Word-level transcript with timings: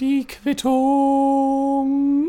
Die 0.00 0.26
Quittung. 0.26 2.28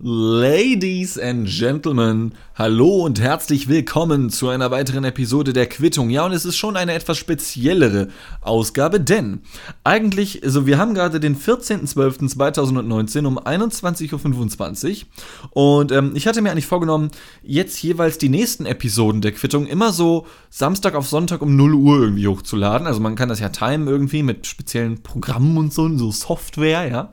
Ladies 0.00 1.18
and 1.18 1.48
Gentlemen, 1.48 2.32
hallo 2.54 3.04
und 3.04 3.20
herzlich 3.20 3.66
willkommen 3.66 4.30
zu 4.30 4.48
einer 4.48 4.70
weiteren 4.70 5.02
Episode 5.02 5.52
der 5.52 5.66
Quittung. 5.66 6.08
Ja, 6.08 6.24
und 6.24 6.30
es 6.30 6.44
ist 6.44 6.56
schon 6.56 6.76
eine 6.76 6.92
etwas 6.92 7.18
speziellere 7.18 8.06
Ausgabe, 8.40 9.00
denn 9.00 9.40
eigentlich, 9.82 10.44
also 10.44 10.66
wir 10.66 10.78
haben 10.78 10.94
gerade 10.94 11.18
den 11.18 11.36
14.12.2019 11.36 13.26
um 13.26 13.40
21.25 13.40 15.02
Uhr 15.02 15.80
und 15.80 15.90
ähm, 15.90 16.12
ich 16.14 16.28
hatte 16.28 16.42
mir 16.42 16.52
eigentlich 16.52 16.68
vorgenommen, 16.68 17.10
jetzt 17.42 17.82
jeweils 17.82 18.18
die 18.18 18.28
nächsten 18.28 18.66
Episoden 18.66 19.20
der 19.20 19.32
Quittung 19.32 19.66
immer 19.66 19.92
so 19.92 20.28
Samstag 20.48 20.94
auf 20.94 21.08
Sonntag 21.08 21.42
um 21.42 21.56
0 21.56 21.74
Uhr 21.74 21.98
irgendwie 22.02 22.28
hochzuladen. 22.28 22.86
Also 22.86 23.00
man 23.00 23.16
kann 23.16 23.28
das 23.28 23.40
ja 23.40 23.48
timen 23.48 23.88
irgendwie 23.88 24.22
mit 24.22 24.46
speziellen 24.46 25.02
Programmen 25.02 25.58
und 25.58 25.74
so, 25.74 25.88
so 25.98 26.12
Software, 26.12 26.86
ja. 26.88 27.12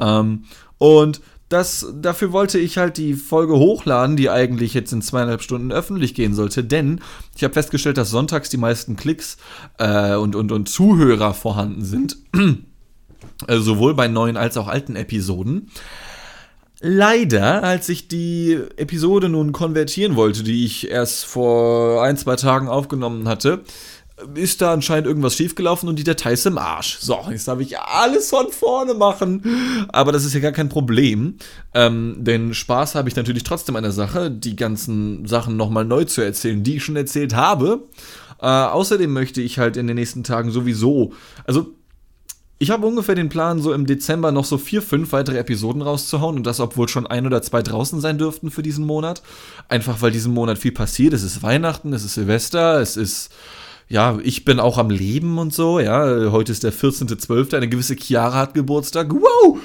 Ähm, 0.00 0.46
und 0.78 1.20
das, 1.48 1.86
dafür 1.94 2.32
wollte 2.32 2.58
ich 2.58 2.78
halt 2.78 2.96
die 2.96 3.14
Folge 3.14 3.54
hochladen, 3.54 4.16
die 4.16 4.30
eigentlich 4.30 4.74
jetzt 4.74 4.92
in 4.92 5.02
zweieinhalb 5.02 5.42
Stunden 5.42 5.72
öffentlich 5.72 6.14
gehen 6.14 6.34
sollte, 6.34 6.64
denn 6.64 7.00
ich 7.36 7.44
habe 7.44 7.54
festgestellt, 7.54 7.98
dass 7.98 8.10
sonntags 8.10 8.48
die 8.48 8.56
meisten 8.56 8.96
Klicks 8.96 9.36
äh, 9.78 10.14
und, 10.14 10.36
und, 10.36 10.52
und 10.52 10.68
Zuhörer 10.68 11.34
vorhanden 11.34 11.84
sind. 11.84 12.16
also 13.46 13.62
sowohl 13.74 13.94
bei 13.94 14.08
neuen 14.08 14.36
als 14.36 14.56
auch 14.56 14.68
alten 14.68 14.96
Episoden. 14.96 15.70
Leider, 16.80 17.62
als 17.62 17.88
ich 17.88 18.08
die 18.08 18.58
Episode 18.76 19.30
nun 19.30 19.52
konvertieren 19.52 20.16
wollte, 20.16 20.42
die 20.42 20.66
ich 20.66 20.90
erst 20.90 21.24
vor 21.24 22.02
ein, 22.02 22.18
zwei 22.18 22.36
Tagen 22.36 22.68
aufgenommen 22.68 23.26
hatte, 23.26 23.64
ist 24.34 24.62
da 24.62 24.72
anscheinend 24.72 25.06
irgendwas 25.06 25.34
schiefgelaufen 25.34 25.88
und 25.88 25.98
die 25.98 26.04
Datei 26.04 26.32
ist 26.32 26.46
im 26.46 26.56
Arsch. 26.56 26.98
So, 27.00 27.18
jetzt 27.30 27.48
darf 27.48 27.58
ich 27.60 27.78
alles 27.78 28.30
von 28.30 28.50
vorne 28.52 28.94
machen. 28.94 29.88
Aber 29.88 30.12
das 30.12 30.24
ist 30.24 30.34
ja 30.34 30.40
gar 30.40 30.52
kein 30.52 30.68
Problem. 30.68 31.36
Ähm, 31.74 32.16
denn 32.18 32.54
Spaß 32.54 32.94
habe 32.94 33.08
ich 33.08 33.16
natürlich 33.16 33.42
trotzdem 33.42 33.74
an 33.76 33.82
der 33.82 33.92
Sache, 33.92 34.30
die 34.30 34.54
ganzen 34.54 35.26
Sachen 35.26 35.56
nochmal 35.56 35.84
neu 35.84 36.04
zu 36.04 36.20
erzählen, 36.20 36.62
die 36.62 36.76
ich 36.76 36.84
schon 36.84 36.96
erzählt 36.96 37.34
habe. 37.34 37.88
Äh, 38.40 38.46
außerdem 38.46 39.12
möchte 39.12 39.40
ich 39.40 39.58
halt 39.58 39.76
in 39.76 39.88
den 39.88 39.96
nächsten 39.96 40.22
Tagen 40.22 40.50
sowieso, 40.50 41.12
also 41.44 41.74
ich 42.58 42.70
habe 42.70 42.86
ungefähr 42.86 43.16
den 43.16 43.28
Plan, 43.28 43.60
so 43.60 43.72
im 43.72 43.84
Dezember 43.84 44.30
noch 44.30 44.44
so 44.44 44.58
vier, 44.58 44.80
fünf 44.80 45.12
weitere 45.12 45.38
Episoden 45.38 45.82
rauszuhauen 45.82 46.36
und 46.36 46.46
das, 46.46 46.60
obwohl 46.60 46.88
schon 46.88 47.06
ein 47.06 47.26
oder 47.26 47.42
zwei 47.42 47.62
draußen 47.62 48.00
sein 48.00 48.16
dürften 48.16 48.50
für 48.50 48.62
diesen 48.62 48.86
Monat. 48.86 49.22
Einfach 49.68 50.00
weil 50.02 50.12
diesen 50.12 50.32
Monat 50.32 50.58
viel 50.58 50.72
passiert. 50.72 51.12
Es 51.14 51.24
ist 51.24 51.42
Weihnachten, 51.42 51.92
es 51.92 52.04
ist 52.04 52.14
Silvester, 52.14 52.80
es 52.80 52.96
ist 52.96 53.30
ja, 53.88 54.18
ich 54.22 54.44
bin 54.44 54.60
auch 54.60 54.78
am 54.78 54.90
Leben 54.90 55.38
und 55.38 55.52
so, 55.52 55.78
ja. 55.78 56.30
Heute 56.30 56.52
ist 56.52 56.64
der 56.64 56.72
14.12., 56.72 57.56
eine 57.56 57.68
gewisse 57.68 57.96
Chiara 57.96 58.38
hat 58.38 58.54
Geburtstag. 58.54 59.12
Wow! 59.12 59.58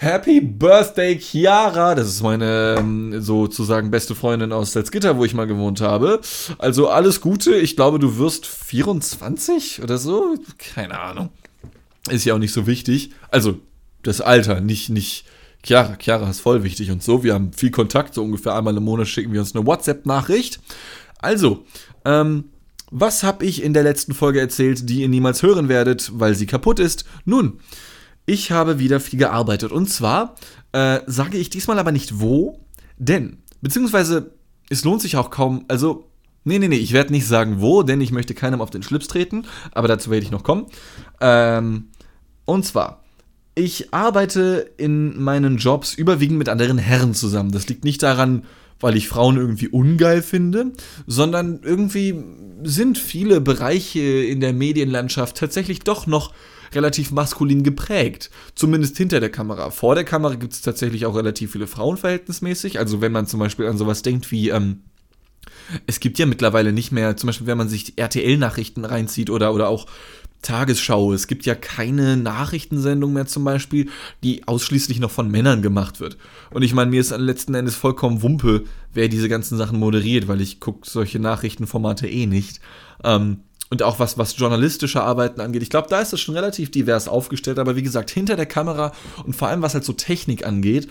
Happy 0.00 0.40
Birthday, 0.40 1.18
Chiara! 1.18 1.96
Das 1.96 2.06
ist 2.06 2.22
meine 2.22 2.76
ähm, 2.78 3.20
sozusagen 3.20 3.90
beste 3.90 4.14
Freundin 4.14 4.52
aus 4.52 4.72
Salzgitter, 4.72 5.16
wo 5.16 5.24
ich 5.24 5.34
mal 5.34 5.48
gewohnt 5.48 5.80
habe. 5.80 6.20
Also 6.58 6.88
alles 6.88 7.20
Gute. 7.20 7.56
Ich 7.56 7.74
glaube, 7.74 7.98
du 7.98 8.16
wirst 8.16 8.46
24 8.46 9.82
oder 9.82 9.98
so. 9.98 10.36
Keine 10.58 11.00
Ahnung. 11.00 11.30
Ist 12.08 12.24
ja 12.24 12.34
auch 12.34 12.38
nicht 12.38 12.52
so 12.52 12.68
wichtig. 12.68 13.10
Also 13.32 13.58
das 14.04 14.20
Alter, 14.20 14.60
nicht, 14.60 14.88
nicht. 14.88 15.24
Chiara, 15.64 15.96
Chiara 15.96 16.30
ist 16.30 16.40
voll 16.40 16.62
wichtig 16.62 16.92
und 16.92 17.02
so. 17.02 17.24
Wir 17.24 17.34
haben 17.34 17.52
viel 17.52 17.72
Kontakt, 17.72 18.14
so 18.14 18.22
ungefähr 18.22 18.54
einmal 18.54 18.76
im 18.76 18.84
Monat 18.84 19.08
schicken 19.08 19.32
wir 19.32 19.40
uns 19.40 19.56
eine 19.56 19.66
WhatsApp-Nachricht. 19.66 20.60
Also, 21.18 21.64
ähm, 22.04 22.44
was 22.90 23.22
habe 23.22 23.44
ich 23.44 23.62
in 23.62 23.74
der 23.74 23.82
letzten 23.82 24.14
Folge 24.14 24.40
erzählt, 24.40 24.88
die 24.88 25.02
ihr 25.02 25.08
niemals 25.08 25.42
hören 25.42 25.68
werdet, 25.68 26.10
weil 26.14 26.34
sie 26.34 26.46
kaputt 26.46 26.78
ist? 26.78 27.04
Nun, 27.24 27.60
ich 28.26 28.50
habe 28.50 28.78
wieder 28.78 29.00
viel 29.00 29.18
gearbeitet. 29.18 29.72
Und 29.72 29.88
zwar 29.88 30.34
äh, 30.72 31.00
sage 31.06 31.38
ich 31.38 31.50
diesmal 31.50 31.78
aber 31.78 31.92
nicht 31.92 32.20
wo, 32.20 32.60
denn, 32.98 33.38
beziehungsweise 33.60 34.32
es 34.70 34.84
lohnt 34.84 35.02
sich 35.02 35.16
auch 35.16 35.30
kaum, 35.30 35.64
also 35.68 36.04
Nee, 36.44 36.58
nee, 36.58 36.68
nee, 36.68 36.76
ich 36.76 36.94
werde 36.94 37.12
nicht 37.12 37.26
sagen 37.26 37.60
wo, 37.60 37.82
denn 37.82 38.00
ich 38.00 38.10
möchte 38.10 38.32
keinem 38.32 38.62
auf 38.62 38.70
den 38.70 38.82
Schlips 38.82 39.06
treten, 39.06 39.44
aber 39.72 39.86
dazu 39.86 40.10
werde 40.10 40.24
ich 40.24 40.30
noch 40.30 40.44
kommen. 40.44 40.66
Ähm, 41.20 41.88
und 42.46 42.64
zwar, 42.64 43.04
ich 43.54 43.92
arbeite 43.92 44.70
in 44.78 45.20
meinen 45.20 45.58
Jobs 45.58 45.92
überwiegend 45.92 46.38
mit 46.38 46.48
anderen 46.48 46.78
Herren 46.78 47.12
zusammen. 47.12 47.50
Das 47.50 47.68
liegt 47.68 47.84
nicht 47.84 48.02
daran, 48.02 48.44
weil 48.80 48.96
ich 48.96 49.08
Frauen 49.08 49.36
irgendwie 49.36 49.68
ungeil 49.68 50.22
finde, 50.22 50.72
sondern 51.06 51.60
irgendwie 51.62 52.22
sind 52.62 52.98
viele 52.98 53.40
Bereiche 53.40 54.00
in 54.00 54.40
der 54.40 54.52
Medienlandschaft 54.52 55.36
tatsächlich 55.36 55.80
doch 55.80 56.06
noch 56.06 56.32
relativ 56.74 57.10
maskulin 57.10 57.62
geprägt. 57.62 58.30
Zumindest 58.54 58.96
hinter 58.96 59.20
der 59.20 59.30
Kamera. 59.30 59.70
Vor 59.70 59.94
der 59.94 60.04
Kamera 60.04 60.34
gibt 60.34 60.52
es 60.52 60.60
tatsächlich 60.60 61.06
auch 61.06 61.16
relativ 61.16 61.52
viele 61.52 61.66
Frauen 61.66 61.96
verhältnismäßig. 61.96 62.78
Also 62.78 63.00
wenn 63.00 63.12
man 63.12 63.26
zum 63.26 63.40
Beispiel 63.40 63.66
an 63.66 63.78
sowas 63.78 64.02
denkt 64.02 64.30
wie, 64.30 64.50
ähm, 64.50 64.82
es 65.86 66.00
gibt 66.00 66.18
ja 66.18 66.26
mittlerweile 66.26 66.72
nicht 66.72 66.92
mehr, 66.92 67.16
zum 67.16 67.28
Beispiel 67.28 67.46
wenn 67.46 67.58
man 67.58 67.68
sich 67.68 67.94
RTL-Nachrichten 67.96 68.84
reinzieht 68.84 69.30
oder, 69.30 69.54
oder 69.54 69.68
auch 69.68 69.86
Tagesschau. 70.42 71.12
Es 71.12 71.26
gibt 71.26 71.46
ja 71.46 71.54
keine 71.54 72.16
Nachrichtensendung 72.16 73.12
mehr 73.12 73.26
zum 73.26 73.44
Beispiel, 73.44 73.90
die 74.22 74.46
ausschließlich 74.46 75.00
noch 75.00 75.10
von 75.10 75.30
Männern 75.30 75.62
gemacht 75.62 76.00
wird. 76.00 76.16
Und 76.50 76.62
ich 76.62 76.74
meine, 76.74 76.90
mir 76.90 77.00
ist 77.00 77.16
letzten 77.16 77.54
Endes 77.54 77.74
vollkommen 77.74 78.22
Wumpe, 78.22 78.64
wer 78.94 79.08
diese 79.08 79.28
ganzen 79.28 79.58
Sachen 79.58 79.78
moderiert, 79.78 80.28
weil 80.28 80.40
ich 80.40 80.60
gucke 80.60 80.88
solche 80.88 81.18
Nachrichtenformate 81.18 82.08
eh 82.08 82.26
nicht. 82.26 82.60
Ähm, 83.02 83.40
und 83.70 83.82
auch 83.82 83.98
was, 83.98 84.16
was 84.16 84.38
journalistische 84.38 85.02
Arbeiten 85.02 85.40
angeht. 85.40 85.62
Ich 85.62 85.70
glaube, 85.70 85.88
da 85.90 86.00
ist 86.00 86.12
das 86.12 86.20
schon 86.20 86.34
relativ 86.34 86.70
divers 86.70 87.08
aufgestellt, 87.08 87.58
aber 87.58 87.76
wie 87.76 87.82
gesagt, 87.82 88.10
hinter 88.10 88.36
der 88.36 88.46
Kamera 88.46 88.92
und 89.24 89.36
vor 89.36 89.48
allem 89.48 89.60
was 89.60 89.74
halt 89.74 89.84
so 89.84 89.92
Technik 89.92 90.46
angeht, 90.46 90.88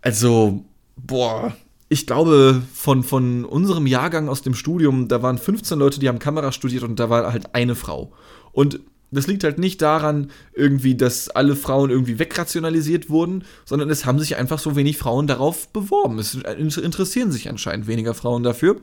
also, 0.00 0.64
boah, 0.96 1.56
ich 1.88 2.06
glaube, 2.06 2.62
von, 2.74 3.02
von 3.02 3.44
unserem 3.44 3.86
Jahrgang 3.86 4.28
aus 4.28 4.42
dem 4.42 4.54
Studium, 4.54 5.08
da 5.08 5.22
waren 5.22 5.38
15 5.38 5.78
Leute, 5.78 5.98
die 5.98 6.08
haben 6.08 6.18
Kamera 6.18 6.52
studiert 6.52 6.82
und 6.82 7.00
da 7.00 7.08
war 7.08 7.32
halt 7.32 7.54
eine 7.54 7.74
Frau. 7.74 8.12
Und 8.54 8.80
das 9.10 9.26
liegt 9.26 9.44
halt 9.44 9.58
nicht 9.58 9.80
daran, 9.80 10.30
irgendwie, 10.54 10.96
dass 10.96 11.28
alle 11.28 11.54
Frauen 11.54 11.90
irgendwie 11.90 12.18
wegrationalisiert 12.18 13.08
wurden, 13.10 13.44
sondern 13.64 13.90
es 13.90 14.06
haben 14.06 14.18
sich 14.18 14.36
einfach 14.36 14.58
so 14.58 14.76
wenig 14.76 14.98
Frauen 14.98 15.26
darauf 15.26 15.68
beworben. 15.68 16.18
Es 16.18 16.34
interessieren 16.34 17.30
sich 17.30 17.48
anscheinend 17.48 17.86
weniger 17.86 18.14
Frauen 18.14 18.42
dafür. 18.42 18.80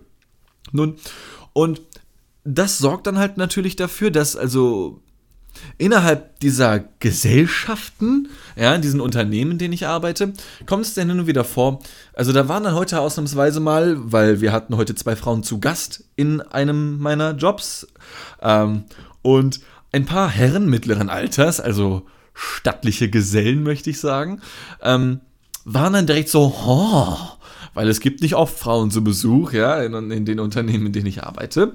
Nun, 0.71 0.95
und 1.53 1.81
das 2.43 2.77
sorgt 2.77 3.07
dann 3.07 3.17
halt 3.17 3.37
natürlich 3.37 3.75
dafür, 3.75 4.09
dass 4.09 4.35
also 4.35 5.01
innerhalb 5.77 6.39
dieser 6.39 6.79
Gesellschaften, 6.99 8.29
ja, 8.55 8.73
in 8.73 8.81
diesen 8.81 9.01
Unternehmen, 9.01 9.51
in 9.51 9.57
denen 9.57 9.73
ich 9.73 9.85
arbeite, 9.85 10.33
kommt 10.65 10.85
es 10.85 10.93
dann 10.93 11.09
hin 11.09 11.27
wieder 11.27 11.43
vor. 11.43 11.81
Also 12.13 12.31
da 12.31 12.47
waren 12.47 12.63
dann 12.63 12.75
heute 12.75 13.01
ausnahmsweise 13.01 13.59
mal, 13.59 13.97
weil 13.99 14.39
wir 14.39 14.53
hatten 14.53 14.77
heute 14.77 14.95
zwei 14.95 15.17
Frauen 15.17 15.43
zu 15.43 15.59
Gast 15.59 16.05
in 16.15 16.41
einem 16.41 16.99
meiner 16.99 17.31
Jobs. 17.31 17.87
Ähm, 18.41 18.85
und 19.21 19.61
ein 19.91 20.05
paar 20.05 20.29
Herren 20.29 20.69
mittleren 20.69 21.09
Alters, 21.09 21.59
also 21.59 22.03
stattliche 22.33 23.09
Gesellen, 23.09 23.63
möchte 23.63 23.89
ich 23.89 23.99
sagen, 23.99 24.41
ähm, 24.81 25.21
waren 25.65 25.93
dann 25.93 26.07
direkt 26.07 26.29
so, 26.29 26.55
oh, 26.65 27.17
weil 27.73 27.87
es 27.87 27.99
gibt 27.99 28.21
nicht 28.21 28.35
oft 28.35 28.57
Frauen 28.57 28.91
zu 28.91 29.03
Besuch, 29.03 29.53
ja, 29.53 29.81
in, 29.81 30.11
in 30.11 30.25
den 30.25 30.39
Unternehmen, 30.39 30.87
in 30.87 30.93
denen 30.93 31.05
ich 31.05 31.23
arbeite. 31.23 31.73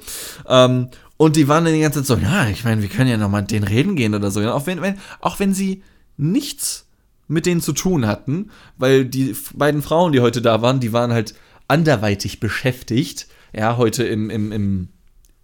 Ähm, 0.49 0.89
und 1.17 1.37
die 1.37 1.49
waren 1.49 1.65
dann 1.65 1.75
die 1.75 1.81
ganze 1.81 2.03
Zeit 2.03 2.19
so, 2.19 2.25
ja, 2.25 2.49
ich 2.49 2.65
meine, 2.65 2.83
wir 2.83 2.89
können 2.89 3.09
ja 3.09 3.17
nochmal 3.17 3.43
mit 3.43 3.51
denen 3.51 3.67
reden 3.67 3.97
gehen 3.97 4.15
oder 4.15 4.31
so. 4.31 4.41
Ja, 4.41 4.53
auch, 4.53 4.67
wenn, 4.67 4.83
wenn, 4.83 4.99
auch 5.21 5.39
wenn 5.39 5.55
sie 5.55 5.83
nichts 6.17 6.87
mit 7.29 7.47
denen 7.47 7.61
zu 7.61 7.73
tun 7.73 8.07
hatten, 8.07 8.51
weil 8.77 9.05
die 9.05 9.35
beiden 9.55 9.83
Frauen, 9.83 10.13
die 10.13 10.21
heute 10.21 10.43
da 10.43 10.63
waren, 10.63 10.81
die 10.81 10.93
waren 10.93 11.13
halt 11.13 11.35
anderweitig 11.69 12.41
beschäftigt, 12.41 13.27
ja, 13.53 13.77
heute 13.77 14.05
im, 14.05 14.31
im, 14.31 14.53
im, 14.53 14.89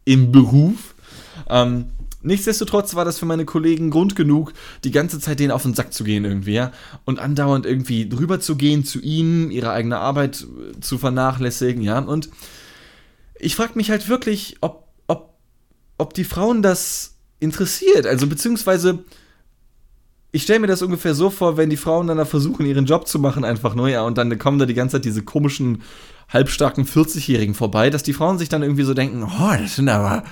im 0.05 0.33
Beruf. 0.33 0.95
Ähm, 1.49 1.87
nichtsdestotrotz 2.23 2.95
war 2.95 3.05
das 3.05 3.19
für 3.19 3.27
meine 3.27 3.45
Kollegen 3.45 3.91
Grund 3.91 4.17
genug, 4.17 4.53
die 4.85 4.91
ganze 4.91 5.21
Zeit 5.21 5.41
denen 5.41 5.51
auf 5.51 5.63
den 5.63 5.75
Sack 5.75 5.93
zu 5.93 6.05
gehen 6.05 6.25
irgendwie, 6.25 6.55
ja. 6.55 6.73
Und 7.05 7.19
andauernd 7.19 7.67
irgendwie 7.67 8.09
drüber 8.09 8.41
zu 8.41 8.57
gehen 8.57 8.85
zu 8.85 9.01
ihnen, 9.01 9.51
ihre 9.51 9.71
eigene 9.71 9.99
Arbeit 9.99 10.43
äh, 10.43 10.81
zu 10.81 10.99
vernachlässigen, 10.99 11.83
ja. 11.83 11.99
Und 11.99 12.31
ich 13.39 13.57
frage 13.57 13.73
mich 13.75 13.91
halt 13.91 14.09
wirklich, 14.09 14.57
ob, 14.61 14.89
ob, 15.07 15.35
ob 15.99 16.15
die 16.15 16.25
Frauen 16.25 16.63
das 16.63 17.15
interessiert. 17.41 18.07
Also 18.07 18.27
beziehungsweise 18.27 19.05
ich 20.35 20.45
stelle 20.45 20.61
mir 20.61 20.67
das 20.67 20.81
ungefähr 20.81 21.15
so 21.15 21.29
vor, 21.29 21.59
wenn 21.59 21.69
die 21.69 21.77
Frauen 21.77 22.07
dann 22.07 22.17
da 22.17 22.25
versuchen, 22.25 22.65
ihren 22.65 22.87
Job 22.87 23.07
zu 23.07 23.19
machen, 23.19 23.45
einfach 23.45 23.75
nur, 23.75 23.89
ja, 23.89 24.03
und 24.03 24.17
dann 24.17 24.39
kommen 24.39 24.59
da 24.59 24.65
die 24.65 24.75
ganze 24.75 24.97
Zeit 24.97 25.05
diese 25.05 25.23
komischen, 25.23 25.83
halbstarken 26.33 26.87
40-Jährigen 26.87 27.55
vorbei, 27.55 27.91
dass 27.91 28.03
die 28.03 28.15
Frauen 28.15 28.39
sich 28.39 28.49
dann 28.49 28.63
irgendwie 28.63 28.85
so 28.85 28.95
denken, 28.95 29.25
oh, 29.25 29.53
das 29.59 29.77
sind 29.77 29.91
aber 29.91 30.25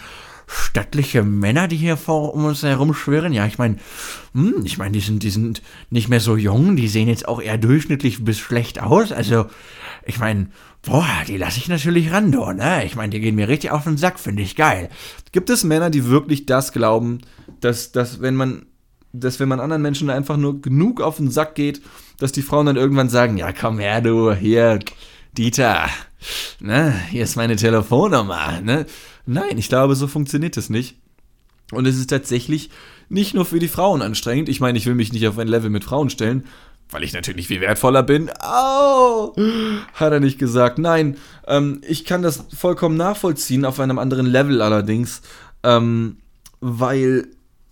stattliche 0.50 1.22
Männer, 1.22 1.68
die 1.68 1.76
hier 1.76 1.96
vor 1.96 2.34
um 2.34 2.44
uns 2.44 2.62
herum 2.62 2.92
schwirren. 2.92 3.32
Ja, 3.32 3.46
ich 3.46 3.58
meine, 3.58 3.76
hm, 4.34 4.62
ich 4.64 4.78
meine, 4.78 4.92
die 4.92 5.00
sind, 5.00 5.22
die 5.22 5.30
sind 5.30 5.62
nicht 5.90 6.08
mehr 6.08 6.20
so 6.20 6.36
jung, 6.36 6.76
die 6.76 6.88
sehen 6.88 7.08
jetzt 7.08 7.28
auch 7.28 7.40
eher 7.40 7.58
durchschnittlich 7.58 8.24
bis 8.24 8.38
schlecht 8.38 8.82
aus. 8.82 9.12
Also, 9.12 9.46
ich 10.04 10.18
meine, 10.18 10.48
boah, 10.82 11.06
die 11.28 11.36
lasse 11.36 11.58
ich 11.58 11.68
natürlich 11.68 12.10
ran, 12.10 12.32
do, 12.32 12.52
ne? 12.52 12.84
Ich 12.84 12.96
meine, 12.96 13.10
die 13.10 13.20
gehen 13.20 13.36
mir 13.36 13.48
richtig 13.48 13.70
auf 13.70 13.84
den 13.84 13.96
Sack, 13.96 14.18
finde 14.18 14.42
ich 14.42 14.56
geil. 14.56 14.88
Gibt 15.32 15.50
es 15.50 15.64
Männer, 15.64 15.90
die 15.90 16.06
wirklich 16.06 16.46
das 16.46 16.72
glauben, 16.72 17.20
dass, 17.60 17.92
dass 17.92 18.20
wenn 18.20 18.34
man 18.34 18.66
dass 19.12 19.40
wenn 19.40 19.48
man 19.48 19.58
anderen 19.58 19.82
Menschen 19.82 20.08
einfach 20.08 20.36
nur 20.36 20.62
genug 20.62 21.00
auf 21.00 21.16
den 21.16 21.32
Sack 21.32 21.56
geht, 21.56 21.82
dass 22.18 22.30
die 22.30 22.42
Frauen 22.42 22.66
dann 22.66 22.76
irgendwann 22.76 23.08
sagen, 23.08 23.38
ja 23.38 23.52
komm 23.52 23.80
her 23.80 24.00
du, 24.00 24.32
hier, 24.32 24.78
Dieter, 25.36 25.88
ne, 26.60 26.94
hier 27.10 27.24
ist 27.24 27.36
meine 27.36 27.56
Telefonnummer, 27.56 28.60
ne. 28.60 28.86
Nein, 29.26 29.58
ich 29.58 29.68
glaube, 29.68 29.94
so 29.94 30.06
funktioniert 30.06 30.56
es 30.56 30.70
nicht. 30.70 30.96
Und 31.72 31.86
es 31.86 31.96
ist 31.96 32.10
tatsächlich 32.10 32.70
nicht 33.08 33.34
nur 33.34 33.44
für 33.44 33.58
die 33.58 33.68
Frauen 33.68 34.02
anstrengend. 34.02 34.48
Ich 34.48 34.60
meine, 34.60 34.78
ich 34.78 34.86
will 34.86 34.94
mich 34.94 35.12
nicht 35.12 35.26
auf 35.28 35.38
ein 35.38 35.48
Level 35.48 35.70
mit 35.70 35.84
Frauen 35.84 36.10
stellen, 36.10 36.44
weil 36.90 37.04
ich 37.04 37.12
natürlich 37.12 37.46
viel 37.46 37.60
wertvoller 37.60 38.02
bin. 38.02 38.30
Au! 38.40 39.34
Hat 39.94 40.12
er 40.12 40.20
nicht 40.20 40.38
gesagt. 40.38 40.78
Nein, 40.78 41.16
ähm, 41.46 41.80
ich 41.86 42.04
kann 42.04 42.22
das 42.22 42.44
vollkommen 42.56 42.96
nachvollziehen, 42.96 43.64
auf 43.64 43.78
einem 43.78 43.98
anderen 43.98 44.26
Level 44.26 44.62
allerdings, 44.62 45.22
ähm, 45.62 46.16
weil, 46.60 47.28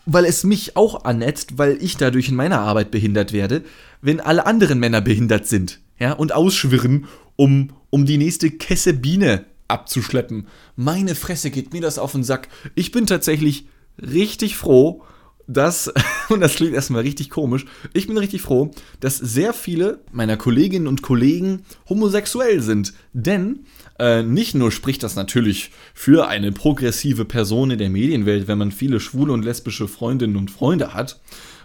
weil 0.07 0.25
es 0.25 0.45
mich 0.45 0.77
auch 0.77 1.05
annetzt, 1.05 1.59
weil 1.59 1.79
ich 1.81 1.97
dadurch 1.97 2.29
in 2.29 2.37
meiner 2.37 2.61
Arbeit 2.61 2.91
behindert 2.91 3.33
werde, 3.33 3.63
wenn 4.01 4.21
alle 4.21 4.47
anderen 4.47 4.79
Männer 4.79 5.01
behindert 5.01 5.47
sind, 5.47 5.81
ja, 5.99 6.13
und 6.13 6.33
ausschwirren, 6.33 7.07
um, 7.35 7.71
um 7.91 8.07
die 8.07 8.19
nächste 8.19 8.51
Kesse 8.51 8.95
Biene 8.95 9.45
abzuschleppen. 9.69 10.47
Meine 10.77 11.15
Fresse 11.15 11.51
geht 11.51 11.73
mir 11.73 11.81
das 11.81 11.99
auf 11.99 12.13
den 12.13 12.25
Sack. 12.25 12.49
Ich 12.75 12.91
bin 12.91 13.07
tatsächlich 13.07 13.67
richtig 14.01 14.57
froh, 14.57 15.03
dass, 15.47 15.93
und 16.29 16.41
das 16.41 16.55
klingt 16.55 16.75
erstmal 16.75 17.03
richtig 17.03 17.31
komisch, 17.31 17.65
ich 17.93 18.07
bin 18.07 18.19
richtig 18.19 18.43
froh, 18.43 18.71
dass 19.01 19.17
sehr 19.17 19.53
viele 19.53 20.01
meiner 20.13 20.37
Kolleginnen 20.37 20.87
und 20.87 21.03
Kollegen 21.03 21.63
homosexuell 21.89 22.61
sind. 22.61 22.93
Denn 23.13 23.61
äh, 23.99 24.23
nicht 24.23 24.55
nur 24.55 24.71
spricht 24.71 25.03
das 25.03 25.17
natürlich 25.17 25.71
für 25.95 26.29
eine 26.29 26.53
progressive 26.53 27.25
Person 27.25 27.71
in 27.71 27.79
der 27.79 27.91
Medienwelt, 27.91 28.47
wenn 28.47 28.59
man 28.59 28.73
viele 28.73 29.01
schwule 29.01 29.33
und 29.33 29.45
lesbische 29.45 29.89
Freundinnen 29.89 30.37
und 30.37 30.51
Freunde 30.51 30.95
hat, 30.95 31.21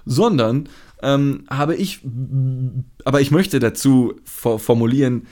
sondern 0.05 0.69
ähm, 1.01 1.43
habe 1.49 1.75
ich, 1.75 1.99
aber 3.03 3.21
ich 3.21 3.31
möchte 3.31 3.59
dazu 3.59 4.15
formulieren, 4.23 5.27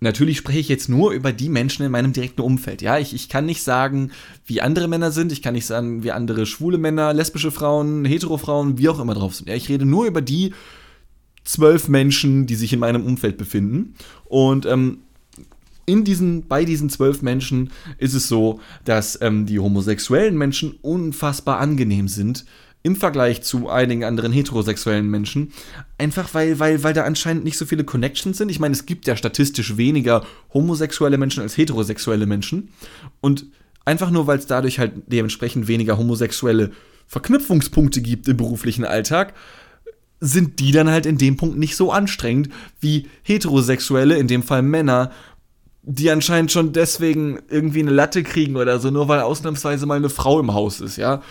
Natürlich 0.00 0.38
spreche 0.38 0.58
ich 0.58 0.68
jetzt 0.68 0.88
nur 0.88 1.12
über 1.12 1.32
die 1.32 1.48
Menschen 1.48 1.84
in 1.84 1.92
meinem 1.92 2.12
direkten 2.12 2.42
Umfeld. 2.42 2.82
Ja, 2.82 2.98
ich, 2.98 3.14
ich 3.14 3.28
kann 3.28 3.46
nicht 3.46 3.62
sagen, 3.62 4.10
wie 4.44 4.60
andere 4.60 4.88
Männer 4.88 5.12
sind. 5.12 5.32
Ich 5.32 5.40
kann 5.40 5.54
nicht 5.54 5.66
sagen, 5.66 6.02
wie 6.02 6.12
andere 6.12 6.46
schwule 6.46 6.78
Männer, 6.78 7.14
lesbische 7.14 7.50
Frauen, 7.50 8.04
hetero 8.04 8.36
Frauen, 8.36 8.76
wie 8.78 8.88
auch 8.88 9.00
immer 9.00 9.14
drauf 9.14 9.34
sind. 9.34 9.48
Ja, 9.48 9.54
ich 9.54 9.68
rede 9.68 9.86
nur 9.86 10.06
über 10.06 10.20
die 10.20 10.52
zwölf 11.44 11.88
Menschen, 11.88 12.46
die 12.46 12.54
sich 12.54 12.72
in 12.72 12.80
meinem 12.80 13.04
Umfeld 13.04 13.38
befinden. 13.38 13.94
Und 14.24 14.66
ähm, 14.66 14.98
in 15.86 16.04
diesen, 16.04 16.48
bei 16.48 16.64
diesen 16.64 16.88
zwölf 16.90 17.22
Menschen 17.22 17.70
ist 17.98 18.14
es 18.14 18.28
so, 18.28 18.60
dass 18.84 19.18
ähm, 19.20 19.46
die 19.46 19.58
homosexuellen 19.58 20.36
Menschen 20.36 20.72
unfassbar 20.82 21.60
angenehm 21.60 22.08
sind 22.08 22.44
im 22.84 22.96
Vergleich 22.96 23.42
zu 23.42 23.70
einigen 23.70 24.04
anderen 24.04 24.30
heterosexuellen 24.30 25.10
Menschen. 25.10 25.52
Einfach 25.96 26.34
weil, 26.34 26.58
weil, 26.60 26.82
weil 26.82 26.92
da 26.92 27.04
anscheinend 27.04 27.42
nicht 27.42 27.56
so 27.56 27.64
viele 27.64 27.82
Connections 27.82 28.36
sind. 28.36 28.50
Ich 28.50 28.60
meine, 28.60 28.74
es 28.74 28.84
gibt 28.84 29.06
ja 29.06 29.16
statistisch 29.16 29.78
weniger 29.78 30.24
homosexuelle 30.52 31.16
Menschen 31.16 31.42
als 31.42 31.56
heterosexuelle 31.56 32.26
Menschen. 32.26 32.68
Und 33.22 33.46
einfach 33.86 34.10
nur, 34.10 34.26
weil 34.26 34.38
es 34.38 34.46
dadurch 34.46 34.78
halt 34.78 34.92
dementsprechend 35.06 35.66
weniger 35.66 35.96
homosexuelle 35.96 36.72
Verknüpfungspunkte 37.06 38.02
gibt 38.02 38.28
im 38.28 38.36
beruflichen 38.36 38.84
Alltag, 38.84 39.32
sind 40.20 40.60
die 40.60 40.70
dann 40.70 40.90
halt 40.90 41.06
in 41.06 41.16
dem 41.16 41.38
Punkt 41.38 41.56
nicht 41.56 41.76
so 41.76 41.90
anstrengend 41.90 42.50
wie 42.80 43.08
heterosexuelle, 43.22 44.18
in 44.18 44.28
dem 44.28 44.42
Fall 44.42 44.60
Männer, 44.60 45.10
die 45.82 46.10
anscheinend 46.10 46.52
schon 46.52 46.74
deswegen 46.74 47.38
irgendwie 47.48 47.80
eine 47.80 47.92
Latte 47.92 48.22
kriegen 48.22 48.56
oder 48.56 48.78
so, 48.78 48.90
nur 48.90 49.08
weil 49.08 49.20
ausnahmsweise 49.20 49.86
mal 49.86 49.96
eine 49.96 50.10
Frau 50.10 50.38
im 50.38 50.52
Haus 50.52 50.82
ist, 50.82 50.96
ja. 50.96 51.22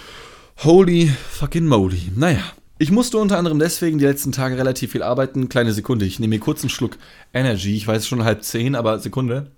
Holy 0.63 1.07
fucking 1.07 1.65
moly. 1.65 2.10
Naja. 2.15 2.42
Ich 2.80 2.89
musste 2.89 3.18
unter 3.18 3.38
anderem 3.38 3.60
deswegen 3.60 3.98
die 3.98 4.06
letzten 4.06 4.31
Tage 4.31 4.57
relativ 4.57 4.94
viel 4.94 5.04
arbeiten. 5.04 5.50
Kleine 5.50 5.74
Sekunde, 5.74 6.06
ich 6.06 6.19
nehme 6.19 6.36
mir 6.36 6.39
kurz 6.39 6.62
einen 6.62 6.69
Schluck 6.69 6.98
Energy. 7.33 7.75
Ich 7.75 7.86
weiß 7.86 8.07
schon 8.07 8.24
halb 8.24 8.45
zehn, 8.45 8.75
aber 8.75 9.00
Sekunde. 9.00 9.51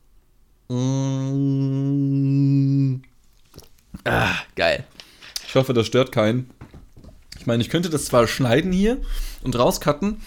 Mm. 0.68 1.44
Ah, 4.04 4.34
geil. 4.56 4.84
Ich 5.48 5.54
hoffe, 5.54 5.74
das 5.74 5.86
stört 5.86 6.12
keinen. 6.12 6.50
Ich 7.40 7.46
meine, 7.46 7.62
ich 7.62 7.70
könnte 7.70 7.92
das 7.92 8.06
zwar 8.06 8.26
schneiden 8.26 8.72
hier 8.72 8.98
und 9.44 9.60
rauscutten, 9.60 10.22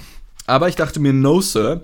aber 0.47 0.69
ich 0.69 0.77
dachte 0.77 1.01
mir, 1.01 1.13
no, 1.13 1.41
Sir. 1.41 1.83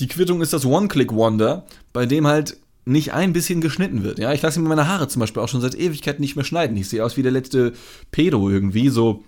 Die 0.00 0.08
Quittung 0.08 0.42
ist 0.42 0.52
das 0.52 0.66
One-Click-Wonder, 0.66 1.64
bei 1.92 2.06
dem 2.06 2.26
halt 2.26 2.56
nicht 2.86 3.12
ein 3.12 3.32
bisschen 3.32 3.60
geschnitten 3.60 4.04
wird. 4.04 4.18
Ja, 4.18 4.32
ich 4.32 4.40
lasse 4.40 4.60
mir 4.60 4.68
meine 4.68 4.88
Haare 4.88 5.08
zum 5.08 5.20
Beispiel 5.20 5.42
auch 5.42 5.48
schon 5.48 5.60
seit 5.60 5.74
Ewigkeiten 5.74 6.22
nicht 6.22 6.36
mehr 6.36 6.44
schneiden. 6.44 6.76
Ich 6.76 6.88
sehe 6.88 7.04
aus 7.04 7.16
wie 7.16 7.22
der 7.22 7.32
letzte 7.32 7.72
Pedo 8.12 8.48
irgendwie, 8.48 8.88
so 8.88 9.24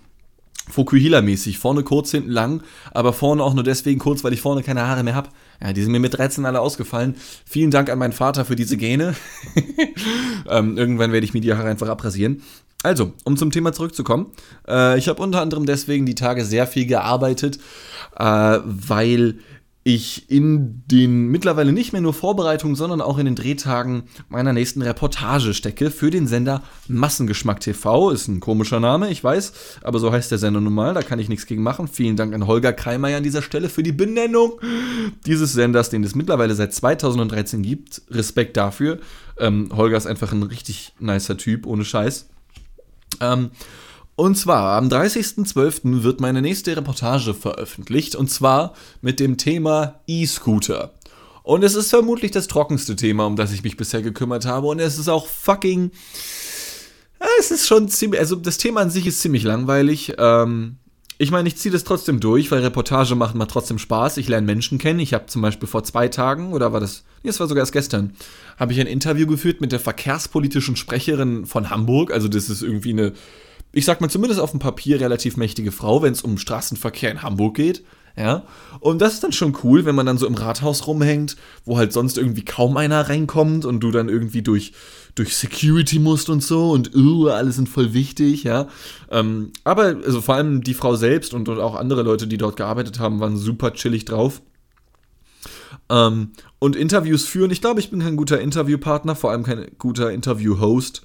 Fukuhila-mäßig. 0.71 1.57
Vorne 1.57 1.83
kurz, 1.83 2.11
hinten 2.11 2.31
lang, 2.31 2.63
aber 2.91 3.11
vorne 3.11 3.43
auch 3.43 3.53
nur 3.53 3.63
deswegen 3.63 3.99
kurz, 3.99 4.23
weil 4.23 4.33
ich 4.33 4.41
vorne 4.41 4.63
keine 4.63 4.87
Haare 4.87 5.03
mehr 5.03 5.15
habe. 5.15 5.29
Ja, 5.61 5.73
die 5.73 5.81
sind 5.81 5.91
mir 5.91 5.99
mit 5.99 6.17
13 6.17 6.45
alle 6.45 6.61
ausgefallen. 6.61 7.15
Vielen 7.45 7.71
Dank 7.71 7.89
an 7.89 7.99
meinen 7.99 8.13
Vater 8.13 8.45
für 8.45 8.55
diese 8.55 8.77
Gene. 8.77 9.15
ähm, 10.49 10.77
irgendwann 10.77 11.11
werde 11.11 11.25
ich 11.25 11.33
mir 11.33 11.41
die 11.41 11.53
Haare 11.53 11.67
einfach 11.67 11.89
abrasieren. 11.89 12.41
Also, 12.81 13.11
um 13.25 13.35
zum 13.35 13.51
Thema 13.51 13.73
zurückzukommen. 13.73 14.27
Äh, 14.67 14.97
ich 14.97 15.09
habe 15.09 15.21
unter 15.21 15.41
anderem 15.41 15.65
deswegen 15.65 16.05
die 16.05 16.15
Tage 16.15 16.45
sehr 16.45 16.65
viel 16.65 16.85
gearbeitet, 16.85 17.59
äh, 18.15 18.59
weil 18.63 19.39
ich 19.93 20.29
in 20.29 20.83
den 20.87 21.27
mittlerweile 21.27 21.71
nicht 21.71 21.93
mehr 21.93 22.01
nur 22.01 22.13
Vorbereitungen, 22.13 22.75
sondern 22.75 23.01
auch 23.01 23.17
in 23.17 23.25
den 23.25 23.35
Drehtagen 23.35 24.03
meiner 24.29 24.53
nächsten 24.53 24.81
Reportage 24.81 25.53
stecke 25.53 25.91
für 25.91 26.09
den 26.09 26.27
Sender 26.27 26.63
Massengeschmack 26.87 27.59
TV. 27.59 28.11
Ist 28.11 28.27
ein 28.27 28.39
komischer 28.39 28.79
Name, 28.79 29.09
ich 29.09 29.23
weiß, 29.23 29.53
aber 29.81 29.99
so 29.99 30.11
heißt 30.11 30.31
der 30.31 30.37
Sender 30.37 30.61
nun 30.61 30.73
mal, 30.73 30.93
da 30.93 31.01
kann 31.01 31.19
ich 31.19 31.29
nichts 31.29 31.45
gegen 31.45 31.63
machen. 31.63 31.87
Vielen 31.87 32.15
Dank 32.15 32.33
an 32.33 32.47
Holger 32.47 32.73
Kreimeier 32.73 33.17
an 33.17 33.23
dieser 33.23 33.41
Stelle 33.41 33.69
für 33.69 33.83
die 33.83 33.91
Benennung 33.91 34.59
dieses 35.25 35.53
Senders, 35.53 35.89
den 35.89 36.03
es 36.03 36.15
mittlerweile 36.15 36.55
seit 36.55 36.73
2013 36.73 37.61
gibt. 37.61 38.01
Respekt 38.09 38.57
dafür. 38.57 38.99
Ähm, 39.37 39.69
Holger 39.75 39.97
ist 39.97 40.07
einfach 40.07 40.31
ein 40.31 40.43
richtig 40.43 40.93
nicer 40.99 41.37
Typ, 41.37 41.65
ohne 41.65 41.85
Scheiß. 41.85 42.27
Ähm, 43.21 43.51
und 44.19 44.35
zwar 44.35 44.77
am 44.77 44.89
30.12. 44.89 46.03
wird 46.03 46.19
meine 46.19 46.41
nächste 46.41 46.75
Reportage 46.75 47.33
veröffentlicht 47.33 48.15
und 48.15 48.29
zwar 48.29 48.73
mit 49.01 49.19
dem 49.19 49.37
Thema 49.37 50.01
E-Scooter. 50.07 50.93
Und 51.43 51.63
es 51.63 51.73
ist 51.73 51.89
vermutlich 51.89 52.31
das 52.31 52.47
trockenste 52.47 52.97
Thema, 52.97 53.25
um 53.25 53.37
das 53.37 53.53
ich 53.53 53.63
mich 53.63 53.77
bisher 53.77 54.01
gekümmert 54.01 54.45
habe 54.45 54.67
und 54.67 54.79
es 54.79 54.97
ist 54.97 55.07
auch 55.07 55.25
fucking 55.25 55.91
es 57.39 57.51
ist 57.51 57.67
schon 57.67 57.87
ziemlich, 57.87 58.19
also 58.19 58.35
das 58.35 58.57
Thema 58.57 58.81
an 58.81 58.89
sich 58.89 59.07
ist 59.07 59.21
ziemlich 59.21 59.43
langweilig. 59.43 60.13
Ähm, 60.17 60.77
ich 61.17 61.31
meine, 61.31 61.47
ich 61.47 61.57
ziehe 61.57 61.71
das 61.71 61.83
trotzdem 61.83 62.19
durch, 62.19 62.49
weil 62.51 62.61
Reportage 62.61 63.15
machen 63.15 63.37
macht 63.37 63.51
trotzdem 63.51 63.77
Spaß. 63.77 64.17
Ich 64.17 64.29
lerne 64.29 64.45
Menschen 64.45 64.77
kennen. 64.77 64.99
Ich 64.99 65.13
habe 65.13 65.25
zum 65.25 65.41
Beispiel 65.41 65.67
vor 65.67 65.83
zwei 65.83 66.07
Tagen, 66.07 66.53
oder 66.53 66.71
war 66.71 66.79
das, 66.79 67.03
nee, 67.23 67.29
es 67.29 67.39
war 67.39 67.47
sogar 67.47 67.61
erst 67.61 67.73
gestern, 67.73 68.13
habe 68.57 68.71
ich 68.71 68.79
ein 68.79 68.87
Interview 68.87 69.27
geführt 69.27 69.59
mit 69.59 69.73
der 69.73 69.81
verkehrspolitischen 69.81 70.77
Sprecherin 70.77 71.45
von 71.45 71.69
Hamburg. 71.69 72.11
Also 72.11 72.29
das 72.29 72.49
ist 72.49 72.61
irgendwie 72.61 72.91
eine 72.91 73.13
ich 73.79 73.85
sag 73.85 74.01
mal 74.01 74.09
zumindest 74.09 74.41
auf 74.41 74.51
dem 74.51 74.59
Papier 74.59 74.99
relativ 74.99 75.37
mächtige 75.37 75.71
Frau, 75.71 76.01
wenn 76.01 76.11
es 76.11 76.21
um 76.21 76.37
Straßenverkehr 76.37 77.11
in 77.11 77.23
Hamburg 77.23 77.55
geht. 77.55 77.83
Ja, 78.17 78.43
und 78.81 78.99
das 78.99 79.13
ist 79.13 79.23
dann 79.23 79.31
schon 79.31 79.55
cool, 79.63 79.85
wenn 79.85 79.95
man 79.95 80.05
dann 80.05 80.17
so 80.17 80.27
im 80.27 80.33
Rathaus 80.33 80.87
rumhängt, 80.87 81.37
wo 81.63 81.77
halt 81.77 81.93
sonst 81.93 82.17
irgendwie 82.17 82.43
kaum 82.43 82.75
einer 82.75 83.07
reinkommt 83.07 83.63
und 83.63 83.79
du 83.79 83.91
dann 83.91 84.09
irgendwie 84.09 84.41
durch, 84.41 84.73
durch 85.15 85.37
Security 85.37 85.99
musst 85.99 86.29
und 86.29 86.43
so 86.43 86.71
und 86.71 86.93
uh, 86.93 87.29
alle 87.29 87.53
sind 87.53 87.69
voll 87.69 87.93
wichtig, 87.93 88.43
ja. 88.43 88.67
Ähm, 89.09 89.53
aber 89.63 89.95
also 90.05 90.19
vor 90.19 90.35
allem 90.35 90.61
die 90.61 90.73
Frau 90.73 90.97
selbst 90.97 91.33
und, 91.33 91.47
und 91.47 91.59
auch 91.59 91.75
andere 91.75 92.03
Leute, 92.03 92.27
die 92.27 92.37
dort 92.37 92.57
gearbeitet 92.57 92.99
haben, 92.99 93.21
waren 93.21 93.37
super 93.37 93.73
chillig 93.73 94.03
drauf. 94.03 94.41
Ähm, 95.89 96.31
und 96.57 96.75
Interviews 96.75 97.23
führen, 97.23 97.51
ich 97.51 97.61
glaube, 97.61 97.79
ich 97.79 97.89
bin 97.89 98.01
kein 98.01 98.17
guter 98.17 98.41
Interviewpartner, 98.41 99.15
vor 99.15 99.31
allem 99.31 99.43
kein 99.43 99.67
guter 99.77 100.11
Interview-Host 100.11 101.03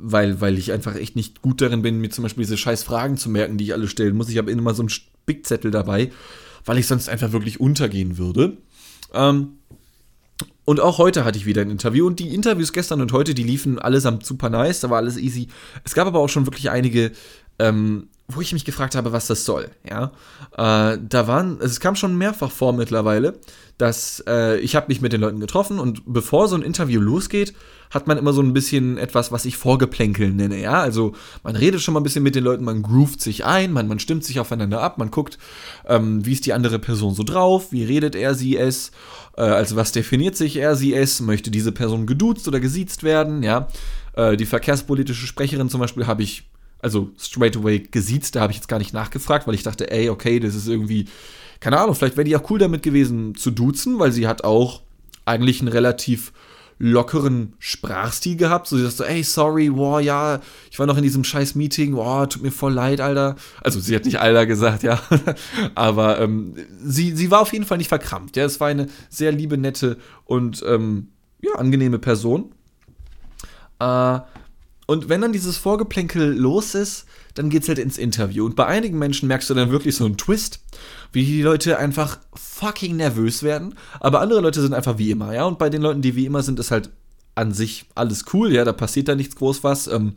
weil, 0.00 0.40
weil 0.40 0.58
ich 0.58 0.72
einfach 0.72 0.94
echt 0.94 1.16
nicht 1.16 1.42
gut 1.42 1.60
darin 1.60 1.82
bin, 1.82 2.00
mir 2.00 2.10
zum 2.10 2.22
Beispiel 2.22 2.44
diese 2.44 2.56
scheiß 2.56 2.82
Fragen 2.82 3.16
zu 3.16 3.28
merken, 3.28 3.58
die 3.58 3.64
ich 3.64 3.72
alle 3.72 3.88
stellen 3.88 4.16
muss. 4.16 4.28
Ich 4.28 4.38
habe 4.38 4.50
immer 4.50 4.74
so 4.74 4.82
einen 4.82 4.88
Spickzettel 4.88 5.70
dabei, 5.70 6.10
weil 6.64 6.78
ich 6.78 6.86
sonst 6.86 7.08
einfach 7.08 7.32
wirklich 7.32 7.60
untergehen 7.60 8.18
würde. 8.18 8.56
Ähm, 9.12 9.58
und 10.64 10.80
auch 10.80 10.98
heute 10.98 11.24
hatte 11.24 11.38
ich 11.38 11.46
wieder 11.46 11.62
ein 11.62 11.70
Interview 11.70 12.06
und 12.06 12.18
die 12.18 12.34
Interviews 12.34 12.72
gestern 12.72 13.00
und 13.00 13.12
heute, 13.12 13.34
die 13.34 13.42
liefen 13.42 13.78
allesamt 13.78 14.24
super 14.24 14.50
nice, 14.50 14.80
da 14.80 14.90
war 14.90 14.98
alles 14.98 15.16
easy. 15.16 15.48
Es 15.84 15.94
gab 15.94 16.06
aber 16.06 16.20
auch 16.20 16.28
schon 16.28 16.46
wirklich 16.46 16.70
einige, 16.70 17.12
ähm, 17.58 18.08
wo 18.28 18.42
ich 18.42 18.52
mich 18.52 18.66
gefragt 18.66 18.94
habe, 18.94 19.12
was 19.12 19.26
das 19.26 19.44
soll. 19.46 19.70
Ja, 19.88 20.12
äh, 20.52 20.98
da 21.02 21.26
waren, 21.26 21.54
also 21.54 21.66
es 21.66 21.80
kam 21.80 21.96
schon 21.96 22.18
mehrfach 22.18 22.50
vor 22.50 22.74
mittlerweile, 22.74 23.40
dass 23.78 24.22
äh, 24.26 24.58
ich 24.58 24.76
habe 24.76 24.86
mich 24.88 25.00
mit 25.00 25.12
den 25.12 25.20
Leuten 25.20 25.40
getroffen 25.40 25.78
und 25.78 26.02
bevor 26.04 26.48
so 26.48 26.56
ein 26.56 26.62
Interview 26.62 27.00
losgeht, 27.00 27.54
hat 27.90 28.06
man 28.06 28.18
immer 28.18 28.32
so 28.32 28.42
ein 28.42 28.52
bisschen 28.52 28.98
etwas, 28.98 29.32
was 29.32 29.44
ich 29.44 29.56
Vorgeplänkeln 29.56 30.36
nenne. 30.36 30.60
Ja, 30.60 30.80
also 30.80 31.14
man 31.42 31.56
redet 31.56 31.80
schon 31.80 31.94
mal 31.94 32.00
ein 32.00 32.02
bisschen 32.02 32.24
mit 32.24 32.34
den 32.34 32.44
Leuten, 32.44 32.64
man 32.64 32.82
groovt 32.82 33.22
sich 33.22 33.44
ein, 33.44 33.72
man, 33.72 33.88
man 33.88 33.98
stimmt 33.98 34.24
sich 34.24 34.40
aufeinander 34.40 34.82
ab, 34.82 34.98
man 34.98 35.10
guckt, 35.10 35.38
ähm, 35.86 36.26
wie 36.26 36.32
ist 36.32 36.44
die 36.44 36.52
andere 36.52 36.78
Person 36.78 37.14
so 37.14 37.22
drauf, 37.22 37.72
wie 37.72 37.84
redet 37.84 38.14
er 38.14 38.34
sie 38.34 38.56
es, 38.56 38.90
äh, 39.36 39.42
also 39.42 39.76
was 39.76 39.92
definiert 39.92 40.36
sich 40.36 40.56
er 40.56 40.76
sie 40.76 40.92
es, 40.92 41.20
möchte 41.20 41.50
diese 41.50 41.72
Person 41.72 42.06
geduzt 42.06 42.48
oder 42.48 42.60
gesiezt 42.60 43.04
werden, 43.04 43.42
ja. 43.42 43.68
Äh, 44.14 44.36
die 44.36 44.46
verkehrspolitische 44.46 45.26
Sprecherin 45.26 45.70
zum 45.70 45.80
Beispiel 45.80 46.06
habe 46.06 46.22
ich 46.22 46.44
also 46.80 47.10
straight 47.18 47.56
away 47.56 47.80
gesiezt, 47.80 48.36
da 48.36 48.40
habe 48.40 48.52
ich 48.52 48.58
jetzt 48.58 48.68
gar 48.68 48.78
nicht 48.78 48.94
nachgefragt, 48.94 49.46
weil 49.46 49.54
ich 49.54 49.62
dachte, 49.62 49.90
ey, 49.90 50.10
okay, 50.10 50.40
das 50.40 50.54
ist 50.54 50.68
irgendwie, 50.68 51.06
keine 51.60 51.78
Ahnung, 51.78 51.94
vielleicht 51.94 52.16
wäre 52.16 52.24
die 52.24 52.36
auch 52.36 52.50
cool 52.50 52.58
damit 52.58 52.82
gewesen 52.82 53.34
zu 53.34 53.50
duzen, 53.50 53.98
weil 53.98 54.12
sie 54.12 54.26
hat 54.26 54.44
auch 54.44 54.82
eigentlich 55.24 55.60
einen 55.60 55.68
relativ 55.68 56.32
lockeren 56.78 57.54
Sprachstil 57.58 58.36
gehabt. 58.36 58.68
So, 58.68 58.76
sie 58.76 58.84
sagt 58.84 58.96
so, 58.96 59.04
ey, 59.04 59.22
sorry, 59.24 59.70
boah, 59.70 60.00
ja, 60.00 60.40
ich 60.70 60.78
war 60.78 60.86
noch 60.86 60.96
in 60.96 61.02
diesem 61.02 61.24
scheiß 61.24 61.54
Meeting, 61.56 61.92
boah, 61.92 62.28
tut 62.28 62.42
mir 62.42 62.52
voll 62.52 62.72
leid, 62.72 63.00
Alter. 63.00 63.36
Also 63.62 63.80
sie 63.80 63.94
hat 63.94 64.04
nicht 64.04 64.20
Alter 64.20 64.46
gesagt, 64.46 64.82
ja. 64.84 65.00
Aber 65.74 66.20
ähm, 66.20 66.54
sie, 66.82 67.14
sie 67.16 67.30
war 67.30 67.40
auf 67.40 67.52
jeden 67.52 67.64
Fall 67.64 67.78
nicht 67.78 67.88
verkrampft. 67.88 68.36
Ja, 68.36 68.44
es 68.44 68.60
war 68.60 68.68
eine 68.68 68.86
sehr 69.08 69.32
liebe, 69.32 69.58
nette 69.58 69.98
und 70.24 70.62
ähm, 70.66 71.08
ja, 71.40 71.54
angenehme 71.56 71.98
Person. 71.98 72.52
Äh, 73.80 74.20
und 74.88 75.10
wenn 75.10 75.20
dann 75.20 75.34
dieses 75.34 75.58
Vorgeplänkel 75.58 76.32
los 76.32 76.74
ist, 76.74 77.04
dann 77.34 77.50
geht's 77.50 77.68
halt 77.68 77.78
ins 77.78 77.98
Interview. 77.98 78.46
Und 78.46 78.56
bei 78.56 78.64
einigen 78.64 78.98
Menschen 78.98 79.28
merkst 79.28 79.50
du 79.50 79.52
dann 79.52 79.70
wirklich 79.70 79.94
so 79.94 80.06
einen 80.06 80.16
Twist, 80.16 80.60
wie 81.12 81.26
die 81.26 81.42
Leute 81.42 81.76
einfach 81.76 82.18
fucking 82.34 82.96
nervös 82.96 83.42
werden. 83.42 83.74
Aber 84.00 84.22
andere 84.22 84.40
Leute 84.40 84.62
sind 84.62 84.72
einfach 84.72 84.96
wie 84.96 85.10
immer, 85.10 85.34
ja. 85.34 85.44
Und 85.44 85.58
bei 85.58 85.68
den 85.68 85.82
Leuten, 85.82 86.00
die 86.00 86.16
wie 86.16 86.24
immer 86.24 86.42
sind, 86.42 86.58
ist 86.58 86.70
halt 86.70 86.88
an 87.34 87.52
sich 87.52 87.84
alles 87.96 88.24
cool, 88.32 88.50
ja. 88.50 88.64
Da 88.64 88.72
passiert 88.72 89.08
da 89.08 89.14
nichts 89.14 89.36
groß 89.36 89.62
was. 89.62 89.88
Ähm, 89.88 90.14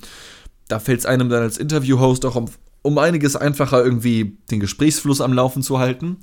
da 0.70 0.80
fällt 0.80 1.02
es 1.02 1.06
einem 1.06 1.28
dann 1.28 1.44
als 1.44 1.58
Interview-Host 1.58 2.26
auch 2.26 2.38
um, 2.38 2.46
um 2.82 2.98
einiges 2.98 3.36
einfacher, 3.36 3.84
irgendwie 3.84 4.38
den 4.52 4.62
Gesprächsfluss 4.62 5.20
am 5.20 5.34
Laufen 5.34 5.64
zu 5.64 5.80
halten. 5.80 6.16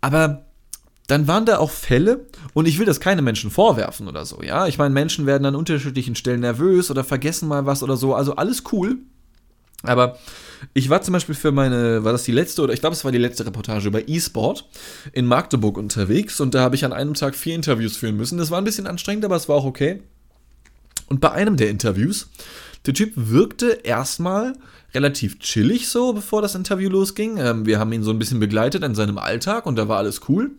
Aber 0.00 0.46
dann 1.06 1.28
waren 1.28 1.44
da 1.44 1.58
auch 1.58 1.70
Fälle, 1.70 2.26
und 2.54 2.66
ich 2.66 2.78
will 2.78 2.86
das 2.86 3.00
keine 3.00 3.22
Menschen 3.22 3.50
vorwerfen 3.50 4.08
oder 4.08 4.24
so, 4.24 4.42
ja. 4.42 4.66
Ich 4.66 4.78
meine, 4.78 4.94
Menschen 4.94 5.26
werden 5.26 5.44
an 5.44 5.54
unterschiedlichen 5.54 6.14
Stellen 6.14 6.40
nervös 6.40 6.90
oder 6.90 7.04
vergessen 7.04 7.48
mal 7.48 7.66
was 7.66 7.82
oder 7.82 7.96
so, 7.96 8.14
also 8.14 8.36
alles 8.36 8.64
cool. 8.72 8.98
Aber 9.82 10.18
ich 10.72 10.88
war 10.88 11.02
zum 11.02 11.12
Beispiel 11.12 11.34
für 11.34 11.52
meine, 11.52 12.04
war 12.04 12.12
das 12.12 12.24
die 12.24 12.32
letzte 12.32 12.62
oder 12.62 12.72
ich 12.72 12.80
glaube, 12.80 12.94
es 12.94 13.04
war 13.04 13.12
die 13.12 13.18
letzte 13.18 13.44
Reportage 13.44 13.88
über 13.88 14.08
E-Sport 14.08 14.66
in 15.12 15.26
Magdeburg 15.26 15.76
unterwegs 15.76 16.40
und 16.40 16.54
da 16.54 16.62
habe 16.62 16.74
ich 16.74 16.86
an 16.86 16.94
einem 16.94 17.12
Tag 17.12 17.34
vier 17.34 17.54
Interviews 17.54 17.96
führen 17.96 18.16
müssen. 18.16 18.38
Das 18.38 18.50
war 18.50 18.58
ein 18.58 18.64
bisschen 18.64 18.86
anstrengend, 18.86 19.26
aber 19.26 19.36
es 19.36 19.48
war 19.48 19.56
auch 19.56 19.66
okay. 19.66 20.00
Und 21.08 21.20
bei 21.20 21.32
einem 21.32 21.58
der 21.58 21.68
Interviews, 21.68 22.30
der 22.86 22.94
Typ 22.94 23.12
wirkte 23.14 23.80
erstmal 23.82 24.54
relativ 24.94 25.38
chillig 25.40 25.88
so, 25.88 26.12
bevor 26.12 26.40
das 26.40 26.54
Interview 26.54 26.88
losging. 26.88 27.36
Ähm, 27.38 27.66
wir 27.66 27.78
haben 27.78 27.92
ihn 27.92 28.02
so 28.02 28.10
ein 28.10 28.18
bisschen 28.18 28.40
begleitet 28.40 28.82
in 28.84 28.94
seinem 28.94 29.18
Alltag 29.18 29.66
und 29.66 29.76
da 29.76 29.88
war 29.88 29.98
alles 29.98 30.22
cool. 30.28 30.52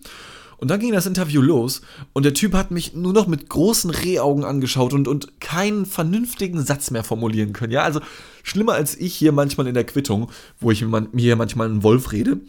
Und 0.57 0.69
dann 0.69 0.79
ging 0.79 0.93
das 0.93 1.05
Interview 1.05 1.41
los 1.41 1.81
und 2.13 2.24
der 2.24 2.33
Typ 2.33 2.53
hat 2.53 2.71
mich 2.71 2.93
nur 2.93 3.13
noch 3.13 3.27
mit 3.27 3.50
großen 3.50 3.89
Rehaugen 3.89 4.43
angeschaut 4.45 4.93
und, 4.93 5.07
und 5.07 5.39
keinen 5.41 5.85
vernünftigen 5.85 6.63
Satz 6.63 6.91
mehr 6.91 7.03
formulieren 7.03 7.53
können. 7.53 7.74
Ja, 7.74 7.83
also 7.83 8.00
schlimmer 8.43 8.74
als 8.74 8.95
ich 8.95 9.15
hier 9.15 9.31
manchmal 9.31 9.67
in 9.67 9.74
der 9.74 9.83
Quittung, 9.83 10.29
wo 10.59 10.71
ich 10.71 10.83
mir 10.83 11.35
manchmal 11.35 11.67
einen 11.67 11.83
Wolf 11.83 12.12
rede. 12.12 12.39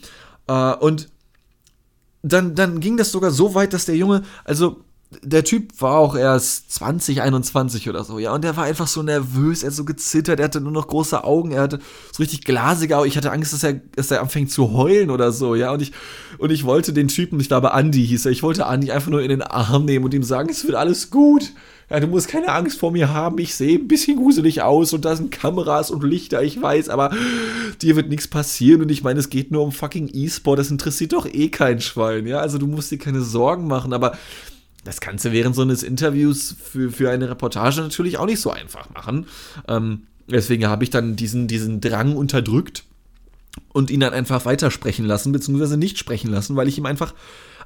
Äh, 0.46 0.74
und 0.74 1.08
dann, 2.22 2.54
dann 2.54 2.80
ging 2.80 2.96
das 2.96 3.12
sogar 3.12 3.30
so 3.30 3.54
weit, 3.54 3.72
dass 3.72 3.84
der 3.84 3.96
Junge, 3.96 4.22
also 4.44 4.84
der 5.22 5.44
Typ 5.44 5.80
war 5.80 5.98
auch 5.98 6.16
erst 6.16 6.72
20, 6.72 7.22
21 7.22 7.88
oder 7.88 8.02
so, 8.02 8.18
ja, 8.18 8.34
und 8.34 8.42
der 8.42 8.56
war 8.56 8.64
einfach 8.64 8.88
so 8.88 9.02
nervös, 9.02 9.62
er 9.62 9.68
hat 9.68 9.76
so 9.76 9.84
gezittert, 9.84 10.40
er 10.40 10.46
hatte 10.46 10.60
nur 10.60 10.72
noch 10.72 10.88
große 10.88 11.22
Augen, 11.22 11.52
er 11.52 11.62
hatte 11.62 11.78
so 12.12 12.22
richtig 12.22 12.44
glasige 12.44 12.96
Augen, 12.96 13.08
ich 13.08 13.16
hatte 13.16 13.30
Angst, 13.30 13.52
dass 13.52 13.62
er, 13.62 13.74
dass 13.74 14.10
er 14.10 14.20
anfängt 14.20 14.50
zu 14.50 14.72
heulen 14.72 15.10
oder 15.10 15.30
so, 15.30 15.54
ja, 15.54 15.72
und 15.72 15.80
ich, 15.80 15.92
und 16.38 16.50
ich 16.50 16.64
wollte 16.64 16.92
den 16.92 17.06
Typen, 17.06 17.38
ich 17.38 17.48
glaube 17.48 17.70
Andy 17.72 18.04
hieß 18.04 18.26
er, 18.26 18.32
ich 18.32 18.42
wollte 18.42 18.64
Andy 18.64 18.90
einfach 18.90 19.10
nur 19.10 19.22
in 19.22 19.28
den 19.28 19.42
Arm 19.42 19.84
nehmen 19.84 20.04
und 20.04 20.12
ihm 20.12 20.24
sagen, 20.24 20.48
es 20.50 20.64
wird 20.64 20.74
alles 20.74 21.10
gut, 21.10 21.52
ja, 21.88 22.00
du 22.00 22.08
musst 22.08 22.26
keine 22.26 22.48
Angst 22.48 22.80
vor 22.80 22.90
mir 22.90 23.12
haben, 23.12 23.38
ich 23.38 23.54
sehe 23.54 23.78
ein 23.78 23.86
bisschen 23.86 24.16
gruselig 24.16 24.62
aus 24.62 24.92
und 24.92 25.04
da 25.04 25.14
sind 25.14 25.30
Kameras 25.30 25.92
und 25.92 26.02
Lichter, 26.02 26.42
ich 26.42 26.60
weiß, 26.60 26.88
aber 26.88 27.10
dir 27.80 27.94
wird 27.94 28.08
nichts 28.08 28.26
passieren 28.26 28.82
und 28.82 28.90
ich 28.90 29.04
meine, 29.04 29.20
es 29.20 29.30
geht 29.30 29.52
nur 29.52 29.62
um 29.62 29.70
fucking 29.70 30.10
E-Sport, 30.12 30.58
das 30.58 30.72
interessiert 30.72 31.12
doch 31.12 31.26
eh 31.26 31.48
kein 31.48 31.80
Schwein, 31.80 32.26
ja, 32.26 32.40
also 32.40 32.58
du 32.58 32.66
musst 32.66 32.90
dir 32.90 32.98
keine 32.98 33.20
Sorgen 33.20 33.68
machen, 33.68 33.92
aber 33.92 34.18
das 34.86 35.00
du 35.00 35.32
während 35.32 35.56
so 35.56 35.62
eines 35.62 35.82
Interviews 35.82 36.54
für, 36.62 36.90
für 36.90 37.10
eine 37.10 37.28
Reportage 37.28 37.80
natürlich 37.80 38.18
auch 38.18 38.26
nicht 38.26 38.40
so 38.40 38.50
einfach 38.50 38.88
machen. 38.90 39.26
Ähm, 39.68 40.02
deswegen 40.28 40.66
habe 40.66 40.84
ich 40.84 40.90
dann 40.90 41.16
diesen, 41.16 41.48
diesen 41.48 41.80
Drang 41.80 42.16
unterdrückt 42.16 42.84
und 43.72 43.90
ihn 43.90 44.00
dann 44.00 44.14
einfach 44.14 44.44
weitersprechen 44.44 45.04
lassen, 45.04 45.32
beziehungsweise 45.32 45.76
nicht 45.76 45.98
sprechen 45.98 46.30
lassen, 46.30 46.56
weil 46.56 46.68
ich 46.68 46.78
ihm 46.78 46.86
einfach 46.86 47.14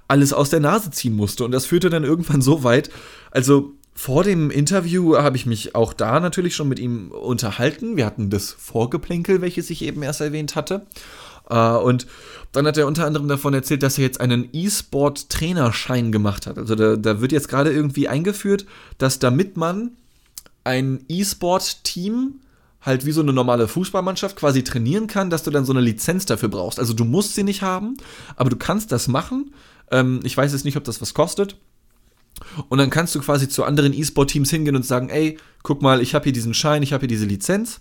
alles 0.08 0.32
aus 0.32 0.50
der 0.50 0.60
Nase 0.60 0.90
ziehen 0.90 1.14
musste. 1.14 1.44
Und 1.44 1.52
das 1.52 1.66
führte 1.66 1.90
dann 1.90 2.04
irgendwann 2.04 2.42
so 2.42 2.64
weit, 2.64 2.90
also 3.30 3.74
vor 3.94 4.24
dem 4.24 4.50
Interview 4.50 5.18
habe 5.18 5.36
ich 5.36 5.44
mich 5.44 5.74
auch 5.74 5.92
da 5.92 6.20
natürlich 6.20 6.56
schon 6.56 6.68
mit 6.68 6.78
ihm 6.78 7.10
unterhalten. 7.10 7.96
Wir 7.98 8.06
hatten 8.06 8.30
das 8.30 8.50
Vorgeplänkel, 8.50 9.42
welches 9.42 9.68
ich 9.68 9.82
eben 9.82 10.02
erst 10.02 10.22
erwähnt 10.22 10.56
hatte. 10.56 10.86
Äh, 11.50 11.76
und 11.76 12.06
dann 12.52 12.66
hat 12.66 12.76
er 12.76 12.86
unter 12.86 13.06
anderem 13.06 13.28
davon 13.28 13.54
erzählt, 13.54 13.82
dass 13.82 13.98
er 13.98 14.04
jetzt 14.04 14.20
einen 14.20 14.48
E-Sport-Trainerschein 14.52 16.10
gemacht 16.10 16.46
hat. 16.46 16.58
Also 16.58 16.74
da, 16.74 16.96
da 16.96 17.20
wird 17.20 17.32
jetzt 17.32 17.48
gerade 17.48 17.72
irgendwie 17.72 18.08
eingeführt, 18.08 18.66
dass 18.98 19.18
damit 19.18 19.56
man 19.56 19.92
ein 20.64 21.04
E-Sport-Team 21.08 22.40
halt 22.80 23.04
wie 23.04 23.12
so 23.12 23.20
eine 23.20 23.32
normale 23.32 23.68
Fußballmannschaft 23.68 24.36
quasi 24.36 24.64
trainieren 24.64 25.06
kann, 25.06 25.30
dass 25.30 25.42
du 25.42 25.50
dann 25.50 25.64
so 25.64 25.72
eine 25.72 25.82
Lizenz 25.82 26.24
dafür 26.24 26.48
brauchst. 26.48 26.78
Also 26.78 26.94
du 26.94 27.04
musst 27.04 27.34
sie 27.34 27.42
nicht 27.42 27.62
haben, 27.62 27.96
aber 28.36 28.50
du 28.50 28.56
kannst 28.56 28.90
das 28.90 29.06
machen. 29.06 29.52
Ähm, 29.90 30.20
ich 30.24 30.36
weiß 30.36 30.52
jetzt 30.52 30.64
nicht, 30.64 30.76
ob 30.76 30.84
das 30.84 31.00
was 31.00 31.14
kostet. 31.14 31.56
Und 32.68 32.78
dann 32.78 32.90
kannst 32.90 33.14
du 33.14 33.20
quasi 33.20 33.48
zu 33.48 33.64
anderen 33.64 33.92
E-Sport-Teams 33.92 34.50
hingehen 34.50 34.76
und 34.76 34.84
sagen, 34.84 35.10
ey, 35.10 35.38
guck 35.62 35.82
mal, 35.82 36.00
ich 36.00 36.14
habe 36.14 36.24
hier 36.24 36.32
diesen 36.32 36.54
Schein, 36.54 36.82
ich 36.82 36.92
habe 36.92 37.02
hier 37.02 37.08
diese 37.08 37.26
Lizenz. 37.26 37.80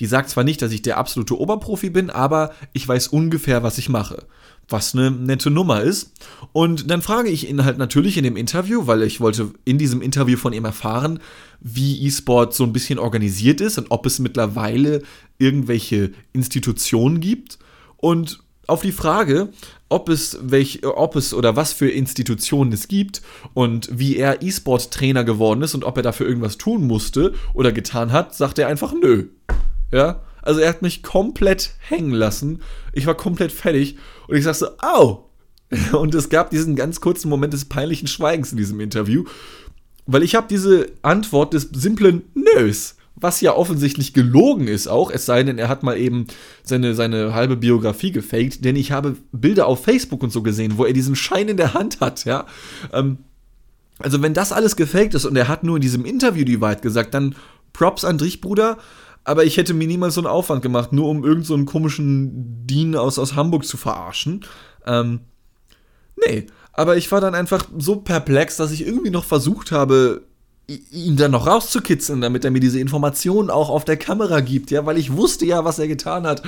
Die 0.00 0.06
sagt 0.06 0.30
zwar 0.30 0.44
nicht, 0.44 0.62
dass 0.62 0.72
ich 0.72 0.82
der 0.82 0.96
absolute 0.96 1.38
Oberprofi 1.38 1.90
bin, 1.90 2.08
aber 2.10 2.52
ich 2.72 2.88
weiß 2.88 3.08
ungefähr, 3.08 3.62
was 3.62 3.76
ich 3.76 3.90
mache. 3.90 4.24
Was 4.66 4.94
eine 4.94 5.10
nette 5.10 5.50
Nummer 5.50 5.82
ist. 5.82 6.12
Und 6.52 6.90
dann 6.90 7.02
frage 7.02 7.28
ich 7.28 7.48
ihn 7.48 7.64
halt 7.64 7.76
natürlich 7.76 8.16
in 8.16 8.24
dem 8.24 8.36
Interview, 8.36 8.86
weil 8.86 9.02
ich 9.02 9.20
wollte 9.20 9.50
in 9.64 9.78
diesem 9.78 10.00
Interview 10.00 10.38
von 10.38 10.54
ihm 10.54 10.64
erfahren, 10.64 11.20
wie 11.60 12.06
E-Sport 12.06 12.54
so 12.54 12.64
ein 12.64 12.72
bisschen 12.72 12.98
organisiert 12.98 13.60
ist 13.60 13.76
und 13.78 13.90
ob 13.90 14.06
es 14.06 14.18
mittlerweile 14.20 15.02
irgendwelche 15.38 16.12
Institutionen 16.32 17.20
gibt. 17.20 17.58
Und 17.98 18.40
auf 18.66 18.80
die 18.80 18.92
Frage, 18.92 19.50
ob 19.90 20.08
es 20.08 20.38
welch, 20.40 20.86
ob 20.86 21.16
es 21.16 21.34
oder 21.34 21.56
was 21.56 21.72
für 21.74 21.90
Institutionen 21.90 22.72
es 22.72 22.88
gibt 22.88 23.20
und 23.52 23.90
wie 23.92 24.16
er 24.16 24.42
E-Sport-Trainer 24.42 25.24
geworden 25.24 25.60
ist 25.62 25.74
und 25.74 25.84
ob 25.84 25.96
er 25.96 26.04
dafür 26.04 26.26
irgendwas 26.26 26.56
tun 26.56 26.86
musste 26.86 27.34
oder 27.52 27.72
getan 27.72 28.12
hat, 28.12 28.34
sagt 28.34 28.58
er 28.58 28.68
einfach 28.68 28.94
nö. 28.94 29.26
Ja, 29.92 30.22
also 30.42 30.60
er 30.60 30.68
hat 30.68 30.82
mich 30.82 31.02
komplett 31.02 31.74
hängen 31.80 32.12
lassen. 32.12 32.62
Ich 32.92 33.06
war 33.06 33.14
komplett 33.16 33.52
fertig 33.52 33.96
und 34.28 34.36
ich 34.36 34.44
sagte, 34.44 34.60
so, 34.60 34.68
au! 34.78 35.26
Und 35.92 36.16
es 36.16 36.30
gab 36.30 36.50
diesen 36.50 36.74
ganz 36.74 37.00
kurzen 37.00 37.28
Moment 37.28 37.52
des 37.52 37.66
peinlichen 37.66 38.08
Schweigens 38.08 38.50
in 38.50 38.58
diesem 38.58 38.80
Interview, 38.80 39.22
weil 40.04 40.24
ich 40.24 40.34
habe 40.34 40.48
diese 40.50 40.88
Antwort 41.02 41.54
des 41.54 41.68
simplen 41.72 42.22
Nös, 42.34 42.96
was 43.14 43.40
ja 43.40 43.54
offensichtlich 43.54 44.12
gelogen 44.12 44.66
ist 44.66 44.88
auch, 44.88 45.12
es 45.12 45.26
sei 45.26 45.44
denn, 45.44 45.58
er 45.58 45.68
hat 45.68 45.84
mal 45.84 45.96
eben 45.96 46.26
seine, 46.64 46.94
seine 46.94 47.34
halbe 47.34 47.56
Biografie 47.56 48.10
gefaked, 48.10 48.64
denn 48.64 48.74
ich 48.74 48.90
habe 48.90 49.16
Bilder 49.30 49.66
auf 49.66 49.84
Facebook 49.84 50.24
und 50.24 50.32
so 50.32 50.42
gesehen, 50.42 50.76
wo 50.76 50.84
er 50.84 50.92
diesen 50.92 51.14
Schein 51.14 51.48
in 51.48 51.56
der 51.56 51.74
Hand 51.74 52.00
hat, 52.00 52.24
ja. 52.24 52.46
Ähm, 52.92 53.18
also 53.98 54.22
wenn 54.22 54.34
das 54.34 54.50
alles 54.50 54.74
gefaked 54.74 55.14
ist 55.14 55.26
und 55.26 55.36
er 55.36 55.46
hat 55.46 55.62
nur 55.62 55.76
in 55.76 55.82
diesem 55.82 56.04
Interview 56.04 56.44
die 56.44 56.60
Wahrheit 56.60 56.82
gesagt, 56.82 57.14
dann 57.14 57.36
Props 57.72 58.04
an 58.04 58.18
dich, 58.18 58.40
Bruder 58.40 58.78
aber 59.30 59.44
ich 59.44 59.58
hätte 59.58 59.74
mir 59.74 59.86
niemals 59.86 60.14
so 60.14 60.22
einen 60.22 60.26
Aufwand 60.26 60.60
gemacht, 60.60 60.92
nur 60.92 61.08
um 61.08 61.22
irgendeinen 61.24 61.64
so 61.64 61.64
komischen 61.64 62.66
Dean 62.66 62.96
aus, 62.96 63.16
aus 63.16 63.36
Hamburg 63.36 63.64
zu 63.64 63.76
verarschen. 63.76 64.44
Ähm, 64.84 65.20
nee, 66.26 66.48
aber 66.72 66.96
ich 66.96 67.12
war 67.12 67.20
dann 67.20 67.36
einfach 67.36 67.64
so 67.78 68.00
perplex, 68.00 68.56
dass 68.56 68.72
ich 68.72 68.84
irgendwie 68.84 69.10
noch 69.10 69.22
versucht 69.22 69.70
habe, 69.70 70.22
ihn 70.90 71.16
dann 71.16 71.32
noch 71.32 71.46
rauszukitzeln, 71.46 72.20
damit 72.20 72.44
er 72.44 72.50
mir 72.50 72.60
diese 72.60 72.78
Informationen 72.78 73.50
auch 73.50 73.70
auf 73.70 73.84
der 73.84 73.96
Kamera 73.96 74.40
gibt, 74.40 74.70
ja, 74.70 74.86
weil 74.86 74.98
ich 74.98 75.16
wusste 75.16 75.44
ja, 75.44 75.64
was 75.64 75.78
er 75.78 75.88
getan 75.88 76.26
hat. 76.26 76.42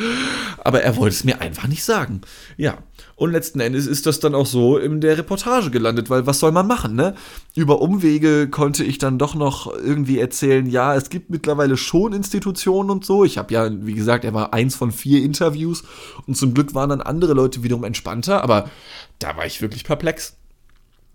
Aber 0.59 0.83
er 0.83 0.97
wollte 0.97 1.17
es 1.17 1.25
mir 1.25 1.41
einfach 1.41 1.67
nicht 1.67 1.83
sagen. 1.83 2.21
Ja, 2.57 2.79
und 3.17 3.33
letzten 3.33 3.61
Endes 3.61 3.87
ist 3.87 4.07
das 4.07 4.21
dann 4.21 4.35
auch 4.35 4.47
so 4.47 4.79
in 4.79 5.00
der 5.00 5.19
Reportage 5.19 5.71
gelandet, 5.71 6.09
weil 6.09 6.26
was 6.26 6.38
soll 6.38 6.52
man 6.52 6.67
machen, 6.67 6.95
ne? 6.95 7.14
Über 7.57 7.83
Umwege 7.83 8.49
konnte 8.49 8.85
ich 8.85 8.99
dann 8.99 9.19
doch 9.19 9.35
noch 9.35 9.73
irgendwie 9.75 10.19
erzählen, 10.19 10.67
ja, 10.67 10.95
es 10.95 11.11
gibt 11.11 11.31
mittlerweile 11.31 11.76
schon 11.76 12.12
Institutionen 12.12 12.91
und 12.91 13.05
so. 13.05 13.25
Ich 13.25 13.38
habe 13.38 13.52
ja, 13.52 13.69
wie 13.71 13.95
gesagt, 13.95 14.25
er 14.25 14.35
war 14.35 14.52
eins 14.52 14.76
von 14.76 14.93
vier 14.93 15.23
Interviews 15.23 15.83
und 16.26 16.37
zum 16.37 16.55
Glück 16.55 16.75
waren 16.75 16.91
dann 16.91 17.00
andere 17.00 17.35
Leute 17.35 17.62
wiederum 17.62 17.85
entspannter, 17.85 18.43
aber 18.43 18.71
da 19.19 19.37
war 19.37 19.47
ich 19.47 19.61
wirklich 19.61 19.85
perplex. 19.85 20.37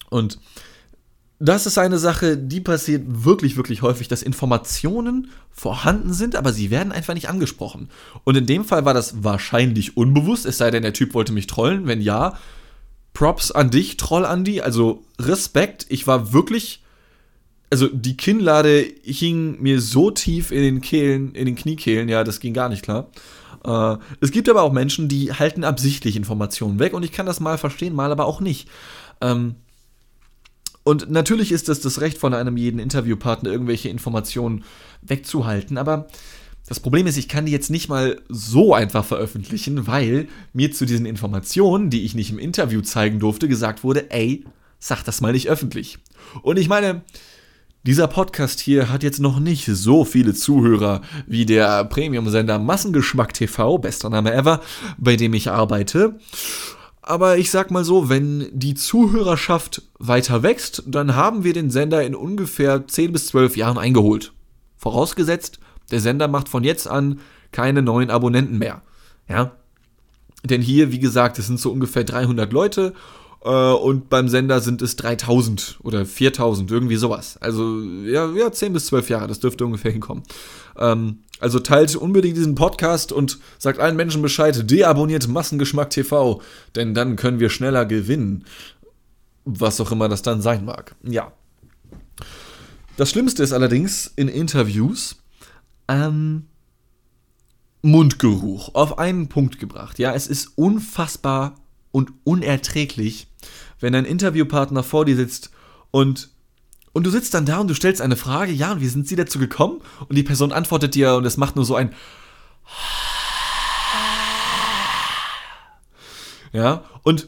Und 0.09 0.39
das 1.39 1.65
ist 1.65 1.77
eine 1.77 1.99
Sache, 1.99 2.37
die 2.37 2.61
passiert 2.61 3.03
wirklich, 3.05 3.57
wirklich 3.57 3.81
häufig, 3.81 4.07
dass 4.07 4.23
Informationen 4.23 5.29
vorhanden 5.51 6.13
sind, 6.13 6.35
aber 6.35 6.51
sie 6.51 6.71
werden 6.71 6.91
einfach 6.91 7.13
nicht 7.13 7.29
angesprochen. 7.29 7.89
Und 8.23 8.37
in 8.37 8.45
dem 8.45 8.65
Fall 8.65 8.85
war 8.85 8.93
das 8.93 9.23
wahrscheinlich 9.23 9.97
unbewusst, 9.97 10.45
es 10.45 10.57
sei 10.57 10.71
denn, 10.71 10.83
der 10.83 10.93
Typ 10.93 11.13
wollte 11.13 11.33
mich 11.33 11.47
trollen. 11.47 11.87
Wenn 11.87 12.01
ja, 12.01 12.37
Props 13.13 13.51
an 13.51 13.69
dich, 13.69 13.97
Troll 13.97 14.25
Andy. 14.25 14.61
Also 14.61 15.03
Respekt. 15.19 15.85
Ich 15.89 16.07
war 16.07 16.33
wirklich 16.33 16.81
also 17.69 17.87
die 17.87 18.15
Kinnlade 18.15 18.85
hing 19.03 19.61
mir 19.61 19.81
so 19.81 20.11
tief 20.11 20.51
in 20.51 20.61
den 20.61 20.81
Kehlen, 20.81 21.33
in 21.33 21.45
den 21.45 21.55
Kniekehlen, 21.55 22.07
ja, 22.09 22.23
das 22.23 22.39
ging 22.39 22.53
gar 22.53 22.69
nicht 22.69 22.83
klar. 22.83 23.09
Äh, 23.65 23.97
es 24.21 24.31
gibt 24.31 24.49
aber 24.49 24.61
auch 24.61 24.71
Menschen, 24.71 25.07
die 25.09 25.33
halten 25.33 25.63
absichtlich 25.63 26.15
Informationen 26.15 26.79
weg 26.79 26.93
und 26.93 27.03
ich 27.03 27.11
kann 27.11 27.25
das 27.25 27.39
mal 27.39 27.57
verstehen, 27.57 27.93
mal 27.93 28.11
aber 28.11 28.25
auch 28.25 28.39
nicht. 28.39 28.69
Ähm, 29.19 29.55
und 30.87 31.11
natürlich 31.11 31.51
ist 31.51 31.67
es 31.67 31.81
das 31.81 31.99
Recht 31.99 32.17
von 32.17 32.33
einem 32.33 32.55
jeden 32.55 32.79
Interviewpartner, 32.79 33.51
irgendwelche 33.51 33.89
Informationen 33.89 34.63
wegzuhalten, 35.01 35.77
aber 35.77 36.07
das 36.65 36.79
Problem 36.79 37.07
ist, 37.07 37.17
ich 37.17 37.27
kann 37.27 37.45
die 37.45 37.51
jetzt 37.51 37.69
nicht 37.69 37.89
mal 37.89 38.21
so 38.29 38.73
einfach 38.73 39.03
veröffentlichen, 39.03 39.85
weil 39.85 40.29
mir 40.53 40.71
zu 40.71 40.85
diesen 40.85 41.05
Informationen, 41.05 41.89
die 41.89 42.05
ich 42.05 42.15
nicht 42.15 42.31
im 42.31 42.39
Interview 42.39 42.79
zeigen 42.79 43.19
durfte, 43.19 43.49
gesagt 43.49 43.83
wurde, 43.83 44.11
ey, 44.11 44.45
sag 44.79 45.03
das 45.03 45.19
mal 45.19 45.33
nicht 45.33 45.49
öffentlich. 45.49 45.99
Und 46.41 46.57
ich 46.57 46.69
meine, 46.69 47.01
dieser 47.83 48.07
Podcast 48.07 48.61
hier 48.61 48.89
hat 48.89 49.03
jetzt 49.03 49.19
noch 49.19 49.41
nicht 49.41 49.65
so 49.65 50.05
viele 50.05 50.33
Zuhörer 50.33 51.01
wie 51.25 51.45
der 51.45 51.83
Premium-Sender 51.83 52.59
Massengeschmack 52.59 53.33
TV, 53.33 53.77
bester 53.77 54.09
Name 54.09 54.33
ever, 54.33 54.61
bei 54.97 55.17
dem 55.17 55.33
ich 55.33 55.49
arbeite. 55.49 56.17
Aber 57.07 57.37
ich 57.37 57.51
sag 57.51 57.71
mal 57.71 57.85
so, 57.85 58.09
wenn 58.09 58.47
die 58.51 58.75
Zuhörerschaft 58.75 59.81
weiter 59.97 60.43
wächst, 60.43 60.83
dann 60.87 61.15
haben 61.15 61.45
wir 61.45 61.53
den 61.53 61.69
Sender 61.69 62.03
in 62.03 62.15
ungefähr 62.15 62.85
10 62.85 63.13
bis 63.13 63.27
12 63.27 63.55
Jahren 63.55 63.77
eingeholt. 63.77 64.33
Vorausgesetzt, 64.75 65.59
der 65.89 66.01
Sender 66.01 66.27
macht 66.27 66.49
von 66.49 66.65
jetzt 66.65 66.85
an 66.85 67.21
keine 67.53 67.81
neuen 67.81 68.09
Abonnenten 68.09 68.57
mehr. 68.57 68.81
Ja? 69.29 69.53
Denn 70.43 70.61
hier, 70.61 70.91
wie 70.91 70.99
gesagt, 70.99 71.39
es 71.39 71.47
sind 71.47 71.61
so 71.61 71.71
ungefähr 71.71 72.03
300 72.03 72.51
Leute 72.51 72.93
äh, 73.41 73.49
und 73.49 74.09
beim 74.09 74.27
Sender 74.27 74.59
sind 74.59 74.81
es 74.81 74.97
3000 74.97 75.79
oder 75.83 76.05
4000, 76.05 76.69
irgendwie 76.69 76.97
sowas. 76.97 77.37
Also 77.37 77.81
ja, 78.03 78.29
ja 78.31 78.51
10 78.51 78.73
bis 78.73 78.87
12 78.87 79.09
Jahre, 79.09 79.27
das 79.27 79.39
dürfte 79.39 79.65
ungefähr 79.65 79.91
hinkommen. 79.91 80.23
Ähm, 80.77 81.19
also 81.39 81.59
teilt 81.59 81.95
unbedingt 81.95 82.35
diesen 82.35 82.55
Podcast 82.55 83.11
und 83.11 83.39
sagt 83.59 83.79
allen 83.79 83.95
Menschen 83.95 84.21
Bescheid, 84.21 84.69
deabonniert 84.69 85.27
Massengeschmack 85.27 85.91
TV, 85.91 86.41
denn 86.75 86.93
dann 86.93 87.15
können 87.15 87.39
wir 87.39 87.49
schneller 87.49 87.85
gewinnen. 87.85 88.45
Was 89.45 89.79
auch 89.79 89.91
immer 89.91 90.09
das 90.09 90.23
dann 90.23 90.41
sein 90.41 90.65
mag. 90.65 90.95
Ja. 91.03 91.31
Das 92.97 93.11
Schlimmste 93.11 93.43
ist 93.43 93.53
allerdings 93.53 94.11
in 94.15 94.27
Interviews, 94.27 95.17
ähm, 95.87 96.47
Mundgeruch 97.83 98.73
auf 98.73 98.97
einen 98.97 99.29
Punkt 99.29 99.59
gebracht. 99.59 99.99
Ja, 99.99 100.13
es 100.13 100.27
ist 100.27 100.51
unfassbar 100.55 101.55
und 101.91 102.11
unerträglich, 102.23 103.27
wenn 103.79 103.95
ein 103.95 104.05
Interviewpartner 104.05 104.83
vor 104.83 105.05
dir 105.05 105.15
sitzt 105.15 105.51
und 105.91 106.29
und 106.97 107.03
du 107.03 107.11
sitzt 107.11 107.35
dann 107.35 107.45
da 107.45 107.59
und 107.59 107.67
du 107.67 107.75
stellst 107.75 108.01
eine 108.01 108.15
Frage, 108.15 108.51
ja, 108.51 108.71
und 108.71 108.81
wie 108.81 108.87
sind 108.87 109.07
sie 109.07 109.15
dazu 109.15 109.37
gekommen? 109.37 109.81
Und 110.09 110.15
die 110.15 110.23
Person 110.23 110.51
antwortet 110.51 110.95
dir 110.95 111.13
und 111.13 111.25
es 111.25 111.37
macht 111.37 111.55
nur 111.55 111.63
so 111.63 111.75
ein 111.75 111.91
Ja, 116.51 116.83
und 117.03 117.27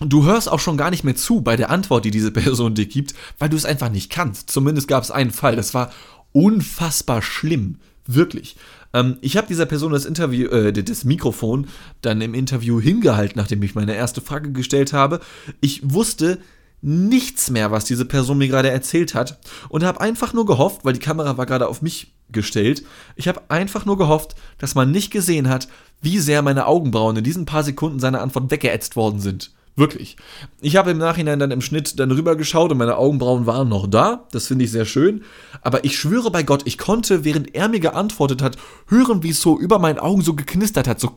du 0.00 0.26
hörst 0.26 0.50
auch 0.50 0.60
schon 0.60 0.76
gar 0.76 0.90
nicht 0.90 1.02
mehr 1.02 1.16
zu 1.16 1.40
bei 1.40 1.56
der 1.56 1.70
Antwort, 1.70 2.04
die 2.04 2.10
diese 2.10 2.30
Person 2.30 2.74
dir 2.74 2.84
gibt, 2.84 3.14
weil 3.38 3.48
du 3.48 3.56
es 3.56 3.64
einfach 3.64 3.88
nicht 3.88 4.10
kannst. 4.10 4.50
Zumindest 4.50 4.86
gab 4.86 5.02
es 5.02 5.10
einen 5.10 5.30
Fall, 5.30 5.56
das 5.56 5.72
war 5.72 5.90
unfassbar 6.32 7.22
schlimm. 7.22 7.78
Wirklich. 8.06 8.56
Ähm, 8.92 9.16
ich 9.22 9.38
habe 9.38 9.46
dieser 9.46 9.64
Person 9.64 9.92
das 9.92 10.04
Interview, 10.04 10.48
äh, 10.48 10.72
das 10.74 11.04
Mikrofon 11.04 11.68
dann 12.02 12.20
im 12.20 12.34
Interview 12.34 12.80
hingehalten, 12.80 13.38
nachdem 13.38 13.62
ich 13.62 13.74
meine 13.74 13.94
erste 13.94 14.20
Frage 14.20 14.52
gestellt 14.52 14.92
habe. 14.92 15.20
Ich 15.62 15.80
wusste 15.90 16.38
nichts 16.80 17.50
mehr, 17.50 17.70
was 17.70 17.84
diese 17.84 18.04
Person 18.04 18.38
mir 18.38 18.48
gerade 18.48 18.70
erzählt 18.70 19.14
hat 19.14 19.38
und 19.68 19.84
habe 19.84 20.00
einfach 20.00 20.32
nur 20.32 20.46
gehofft, 20.46 20.84
weil 20.84 20.92
die 20.92 21.00
Kamera 21.00 21.36
war 21.36 21.46
gerade 21.46 21.68
auf 21.68 21.82
mich 21.82 22.12
gestellt, 22.30 22.84
ich 23.16 23.26
habe 23.26 23.42
einfach 23.48 23.84
nur 23.84 23.98
gehofft, 23.98 24.34
dass 24.58 24.74
man 24.74 24.90
nicht 24.90 25.10
gesehen 25.10 25.48
hat, 25.48 25.68
wie 26.00 26.18
sehr 26.18 26.42
meine 26.42 26.66
Augenbrauen 26.66 27.16
in 27.16 27.24
diesen 27.24 27.46
paar 27.46 27.62
Sekunden 27.62 27.98
seiner 27.98 28.20
Antwort 28.20 28.50
weggeätzt 28.50 28.96
worden 28.96 29.20
sind. 29.20 29.50
Wirklich. 29.78 30.16
Ich 30.60 30.74
habe 30.74 30.90
im 30.90 30.98
Nachhinein 30.98 31.38
dann 31.38 31.52
im 31.52 31.60
Schnitt 31.60 32.00
dann 32.00 32.10
rübergeschaut 32.10 32.72
und 32.72 32.78
meine 32.78 32.96
Augenbrauen 32.96 33.46
waren 33.46 33.68
noch 33.68 33.86
da. 33.86 34.26
Das 34.32 34.48
finde 34.48 34.64
ich 34.64 34.72
sehr 34.72 34.84
schön. 34.84 35.22
Aber 35.62 35.84
ich 35.84 35.96
schwöre 35.96 36.32
bei 36.32 36.42
Gott, 36.42 36.62
ich 36.64 36.78
konnte, 36.78 37.24
während 37.24 37.54
er 37.54 37.68
mir 37.68 37.78
geantwortet 37.78 38.42
hat, 38.42 38.56
hören, 38.88 39.22
wie 39.22 39.30
es 39.30 39.40
so 39.40 39.56
über 39.56 39.78
meinen 39.78 40.00
Augen 40.00 40.22
so 40.22 40.34
geknistert 40.34 40.88
hat. 40.88 40.98
So. 40.98 41.12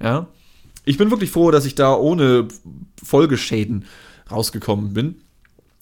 Ja. 0.00 0.28
Ich 0.86 0.96
bin 0.96 1.10
wirklich 1.10 1.30
froh, 1.30 1.50
dass 1.50 1.66
ich 1.66 1.74
da 1.74 1.94
ohne 1.94 2.48
Folgeschäden 3.02 3.84
rausgekommen 4.30 4.94
bin. 4.94 5.16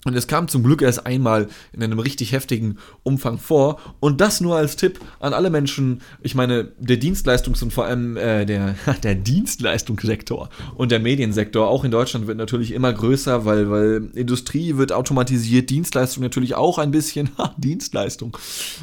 Und 0.05 0.15
es 0.15 0.27
kam 0.27 0.49
zum 0.49 0.63
Glück 0.63 0.83
erst 0.83 1.07
einmal 1.07 1.49
in 1.73 1.83
einem 1.83 1.99
richtig 1.99 2.33
heftigen 2.33 2.79
Umfang 3.03 3.39
vor. 3.39 3.81
Und 4.01 4.21
das 4.21 4.41
nur 4.41 4.57
als 4.57 4.77
Tipp 4.77 5.01
an 5.21 5.33
alle 5.33 5.51
Menschen. 5.51 6.03
Ich 6.23 6.35
meine, 6.35 6.73
der 6.79 6.99
Dienstleistungs- 7.01 7.63
und 7.63 7.73
vor 7.73 7.87
allem 7.87 8.17
äh, 8.17 8.45
der, 8.45 8.77
der 9.03 9.15
Dienstleistungssektor 9.15 10.49
und 10.75 10.91
der 10.91 11.01
Mediensektor, 11.01 11.69
auch 11.69 11.85
in 11.85 11.91
Deutschland, 11.91 12.27
wird 12.27 12.39
natürlich 12.39 12.73
immer 12.73 12.93
größer, 12.93 13.45
weil, 13.45 13.71
weil 13.71 14.11
Industrie 14.15 14.77
wird 14.77 14.93
automatisiert, 14.93 15.71
Dienstleistung 15.71 16.23
natürlich 16.23 16.55
auch 16.55 16.79
ein 16.79 16.91
bisschen. 16.91 17.31
Dienstleistung. 17.57 18.37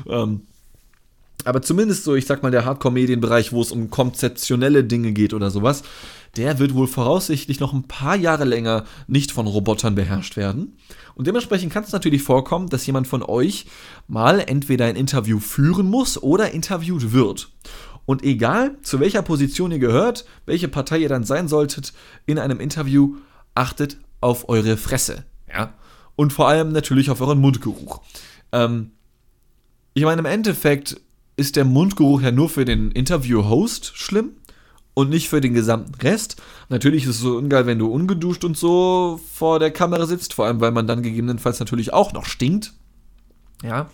Ähm, 0.07 0.41
aber 1.45 1.61
zumindest 1.61 2.03
so, 2.03 2.15
ich 2.15 2.25
sag 2.25 2.43
mal, 2.43 2.51
der 2.51 2.65
Hardcore-Medienbereich, 2.65 3.51
wo 3.51 3.61
es 3.61 3.71
um 3.71 3.89
konzeptionelle 3.89 4.83
Dinge 4.83 5.11
geht 5.11 5.33
oder 5.33 5.51
sowas, 5.51 5.83
der 6.37 6.59
wird 6.59 6.73
wohl 6.73 6.87
voraussichtlich 6.87 7.59
noch 7.59 7.73
ein 7.73 7.83
paar 7.83 8.15
Jahre 8.15 8.45
länger 8.45 8.85
nicht 9.07 9.31
von 9.31 9.47
Robotern 9.47 9.95
beherrscht 9.95 10.37
werden. 10.37 10.77
Und 11.15 11.27
dementsprechend 11.27 11.73
kann 11.73 11.83
es 11.83 11.91
natürlich 11.91 12.23
vorkommen, 12.23 12.69
dass 12.69 12.85
jemand 12.85 13.07
von 13.07 13.21
euch 13.23 13.65
mal 14.07 14.39
entweder 14.39 14.85
ein 14.85 14.95
Interview 14.95 15.39
führen 15.39 15.89
muss 15.89 16.21
oder 16.21 16.51
interviewt 16.51 17.11
wird. 17.11 17.49
Und 18.05 18.23
egal, 18.23 18.77
zu 18.81 18.99
welcher 18.99 19.21
Position 19.21 19.71
ihr 19.71 19.79
gehört, 19.79 20.25
welche 20.45 20.67
Partei 20.67 20.99
ihr 20.99 21.09
dann 21.09 21.23
sein 21.23 21.47
solltet 21.47 21.93
in 22.25 22.39
einem 22.39 22.59
Interview, 22.59 23.17
achtet 23.53 23.97
auf 24.21 24.49
eure 24.49 24.77
Fresse. 24.77 25.25
Ja? 25.49 25.73
Und 26.15 26.33
vor 26.33 26.47
allem 26.47 26.71
natürlich 26.71 27.09
auf 27.09 27.21
euren 27.21 27.39
Mundgeruch. 27.39 28.01
Ähm, 28.51 28.91
ich 29.93 30.03
meine, 30.03 30.19
im 30.19 30.25
Endeffekt 30.25 30.99
ist 31.41 31.55
der 31.55 31.65
Mundgeruch 31.65 32.21
ja 32.21 32.31
nur 32.31 32.49
für 32.49 32.65
den 32.65 32.91
Interview-Host 32.91 33.93
schlimm 33.95 34.33
und 34.93 35.09
nicht 35.09 35.27
für 35.27 35.41
den 35.41 35.55
gesamten 35.55 35.95
Rest. 35.95 36.39
Natürlich 36.69 37.05
ist 37.05 37.15
es 37.15 37.19
so 37.19 37.35
ungeil, 37.35 37.65
wenn 37.65 37.79
du 37.79 37.87
ungeduscht 37.87 38.43
und 38.45 38.55
so 38.55 39.19
vor 39.33 39.57
der 39.57 39.71
Kamera 39.71 40.05
sitzt, 40.05 40.35
vor 40.35 40.45
allem 40.45 40.61
weil 40.61 40.71
man 40.71 40.85
dann 40.85 41.01
gegebenenfalls 41.01 41.59
natürlich 41.59 41.93
auch 41.93 42.13
noch 42.13 42.25
stinkt. 42.25 42.73
Ja. 43.63 43.89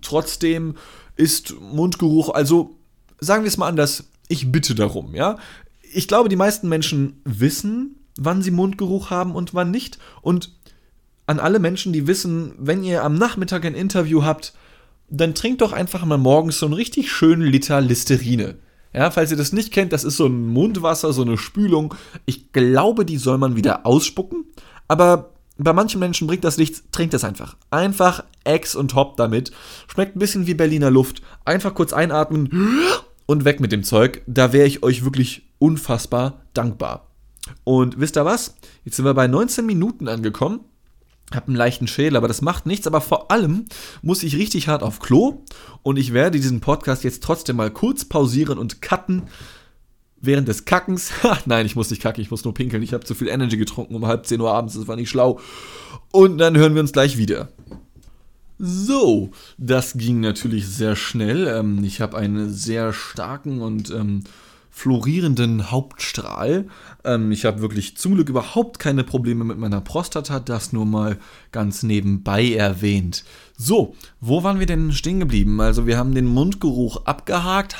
Trotzdem 0.00 0.76
ist 1.16 1.60
Mundgeruch, 1.60 2.32
also 2.32 2.76
sagen 3.18 3.42
wir 3.42 3.48
es 3.48 3.56
mal 3.56 3.68
anders, 3.68 4.04
ich 4.28 4.52
bitte 4.52 4.76
darum, 4.76 5.16
ja. 5.16 5.38
Ich 5.92 6.06
glaube, 6.06 6.28
die 6.28 6.36
meisten 6.36 6.68
Menschen 6.68 7.20
wissen, 7.24 7.96
wann 8.16 8.42
sie 8.42 8.52
Mundgeruch 8.52 9.10
haben 9.10 9.34
und 9.34 9.54
wann 9.54 9.72
nicht. 9.72 9.98
Und 10.20 10.52
an 11.26 11.40
alle 11.40 11.58
Menschen, 11.58 11.92
die 11.92 12.06
wissen, 12.06 12.54
wenn 12.58 12.84
ihr 12.84 13.02
am 13.02 13.16
Nachmittag 13.16 13.64
ein 13.64 13.74
Interview 13.74 14.22
habt, 14.22 14.54
dann 15.12 15.34
trinkt 15.34 15.60
doch 15.60 15.72
einfach 15.72 16.04
mal 16.04 16.18
morgens 16.18 16.58
so 16.58 16.66
einen 16.66 16.74
richtig 16.74 17.12
schönen 17.12 17.42
Liter 17.42 17.80
Listerine. 17.80 18.56
Ja, 18.94 19.10
falls 19.10 19.30
ihr 19.30 19.36
das 19.36 19.52
nicht 19.52 19.72
kennt, 19.72 19.92
das 19.92 20.04
ist 20.04 20.16
so 20.16 20.26
ein 20.26 20.48
Mundwasser, 20.48 21.12
so 21.12 21.22
eine 21.22 21.38
Spülung. 21.38 21.94
Ich 22.24 22.52
glaube, 22.52 23.04
die 23.04 23.18
soll 23.18 23.38
man 23.38 23.54
wieder 23.56 23.86
ausspucken. 23.86 24.46
Aber 24.88 25.30
bei 25.58 25.72
manchen 25.72 26.00
Menschen 26.00 26.26
bringt 26.26 26.44
das 26.44 26.56
nichts, 26.56 26.84
trinkt 26.92 27.14
das 27.14 27.24
einfach. 27.24 27.56
Einfach 27.70 28.24
Ex 28.44 28.74
und 28.74 28.94
Hop 28.94 29.16
damit. 29.16 29.52
Schmeckt 29.86 30.16
ein 30.16 30.18
bisschen 30.18 30.46
wie 30.46 30.54
Berliner 30.54 30.90
Luft. 30.90 31.22
Einfach 31.44 31.74
kurz 31.74 31.92
einatmen 31.92 32.50
und 33.26 33.44
weg 33.44 33.60
mit 33.60 33.72
dem 33.72 33.84
Zeug. 33.84 34.22
Da 34.26 34.52
wäre 34.52 34.66
ich 34.66 34.82
euch 34.82 35.04
wirklich 35.04 35.42
unfassbar 35.58 36.42
dankbar. 36.54 37.08
Und 37.64 38.00
wisst 38.00 38.16
ihr 38.16 38.24
was? 38.24 38.56
Jetzt 38.84 38.96
sind 38.96 39.04
wir 39.04 39.14
bei 39.14 39.26
19 39.26 39.66
Minuten 39.66 40.08
angekommen 40.08 40.60
habe 41.36 41.48
einen 41.48 41.56
leichten 41.56 41.86
Schädel, 41.86 42.16
aber 42.16 42.28
das 42.28 42.42
macht 42.42 42.66
nichts. 42.66 42.86
Aber 42.86 43.00
vor 43.00 43.30
allem 43.30 43.66
muss 44.02 44.22
ich 44.22 44.36
richtig 44.36 44.68
hart 44.68 44.82
auf 44.82 45.00
Klo 45.00 45.44
und 45.82 45.98
ich 45.98 46.12
werde 46.12 46.38
diesen 46.38 46.60
Podcast 46.60 47.04
jetzt 47.04 47.22
trotzdem 47.22 47.56
mal 47.56 47.70
kurz 47.70 48.04
pausieren 48.04 48.58
und 48.58 48.82
cutten 48.82 49.22
während 50.20 50.48
des 50.48 50.64
Kackens. 50.64 51.10
Nein, 51.46 51.66
ich 51.66 51.76
muss 51.76 51.90
nicht 51.90 52.00
kacken, 52.00 52.22
ich 52.22 52.30
muss 52.30 52.44
nur 52.44 52.54
pinkeln. 52.54 52.82
Ich 52.82 52.94
habe 52.94 53.04
zu 53.04 53.14
viel 53.14 53.28
Energy 53.28 53.56
getrunken 53.58 53.94
um 53.94 54.06
halb 54.06 54.26
10 54.26 54.40
Uhr 54.40 54.52
abends, 54.52 54.74
das 54.74 54.88
war 54.88 54.96
nicht 54.96 55.10
schlau. 55.10 55.40
Und 56.12 56.38
dann 56.38 56.56
hören 56.56 56.74
wir 56.74 56.80
uns 56.80 56.92
gleich 56.92 57.18
wieder. 57.18 57.48
So, 58.58 59.32
das 59.58 59.94
ging 59.94 60.20
natürlich 60.20 60.68
sehr 60.68 60.94
schnell. 60.94 61.48
Ähm, 61.48 61.82
ich 61.82 62.00
habe 62.00 62.16
einen 62.16 62.52
sehr 62.52 62.92
starken 62.92 63.60
und 63.60 63.90
ähm, 63.90 64.22
florierenden 64.72 65.70
Hauptstrahl. 65.70 66.66
Ähm, 67.04 67.30
ich 67.30 67.44
habe 67.44 67.60
wirklich 67.60 67.96
zum 67.96 68.14
Glück 68.14 68.28
überhaupt 68.28 68.78
keine 68.78 69.04
Probleme 69.04 69.44
mit 69.44 69.58
meiner 69.58 69.80
Prostata, 69.80 70.40
das 70.40 70.72
nur 70.72 70.86
mal 70.86 71.18
ganz 71.52 71.84
nebenbei 71.84 72.54
erwähnt. 72.54 73.24
So, 73.56 73.94
wo 74.20 74.42
waren 74.42 74.58
wir 74.58 74.66
denn 74.66 74.90
stehen 74.92 75.20
geblieben? 75.20 75.60
Also 75.60 75.86
wir 75.86 75.98
haben 75.98 76.14
den 76.14 76.26
Mundgeruch 76.26 77.04
abgehakt. 77.04 77.76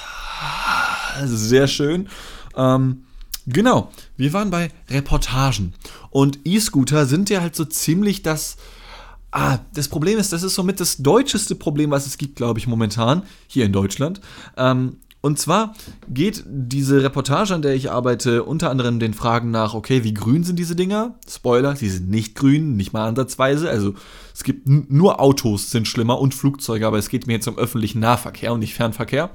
Sehr 1.25 1.67
schön. 1.67 2.09
Ähm, 2.55 3.05
Genau, 3.47 3.91
wir 4.17 4.33
waren 4.33 4.51
bei 4.51 4.71
Reportagen. 4.89 5.75
Und 6.11 6.39
E-Scooter 6.45 7.07
sind 7.07 7.29
ja 7.29 7.41
halt 7.41 7.57
so 7.57 7.65
ziemlich 7.65 8.23
das. 8.23 8.57
Ah, 9.33 9.59
das 9.75 9.89
Problem 9.89 10.19
ist, 10.19 10.33
das 10.33 10.43
ist 10.43 10.55
somit 10.55 10.79
das 10.79 10.99
deutscheste 10.99 11.55
Problem, 11.55 11.91
was 11.91 12.07
es 12.07 12.19
gibt, 12.19 12.37
glaube 12.37 12.61
ich, 12.61 12.67
momentan, 12.67 13.23
hier 13.47 13.65
in 13.65 13.73
Deutschland. 13.73 14.21
Ähm, 14.57 14.99
und 15.23 15.39
zwar 15.39 15.75
geht 16.09 16.45
diese 16.47 17.03
Reportage, 17.03 17.55
an 17.55 17.63
der 17.63 17.75
ich 17.75 17.91
arbeite, 17.91 18.45
unter 18.45 18.69
anderem 18.71 18.99
den 18.99 19.15
Fragen 19.15 19.51
nach, 19.51 19.73
okay, 19.73 20.05
wie 20.05 20.13
grün 20.13 20.45
sind 20.45 20.59
diese 20.59 20.77
Dinger? 20.77 21.15
Spoiler, 21.27 21.75
sie 21.77 21.89
sind 21.89 22.11
nicht 22.11 22.35
grün, 22.35 22.77
nicht 22.77 22.93
mal 22.93 23.09
ansatzweise. 23.09 23.71
Also 23.71 23.95
es 24.35 24.45
gibt 24.45 24.69
nur 24.69 25.21
Autos 25.21 25.71
sind 25.71 25.89
schlimmer 25.89 26.21
und 26.21 26.35
Flugzeuge, 26.35 26.87
aber 26.87 26.99
es 26.99 27.09
geht 27.09 27.27
mir 27.27 27.35
jetzt 27.35 27.49
um 27.49 27.57
öffentlichen 27.57 28.01
Nahverkehr 28.01 28.53
und 28.53 28.61
nicht 28.61 28.75
Fernverkehr. 28.75 29.31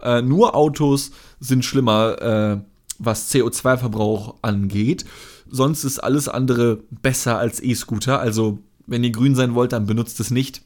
Äh, 0.00 0.22
nur 0.22 0.54
Autos 0.54 1.10
sind 1.40 1.64
schlimmer. 1.64 2.22
Äh, 2.22 2.64
was 2.98 3.32
CO2-Verbrauch 3.32 4.36
angeht. 4.42 5.04
Sonst 5.50 5.84
ist 5.84 5.98
alles 5.98 6.28
andere 6.28 6.80
besser 6.90 7.38
als 7.38 7.62
E-Scooter. 7.62 8.20
Also, 8.20 8.58
wenn 8.86 9.04
ihr 9.04 9.10
grün 9.10 9.34
sein 9.34 9.54
wollt, 9.54 9.72
dann 9.72 9.86
benutzt 9.86 10.20
es 10.20 10.30
nicht. 10.30 10.62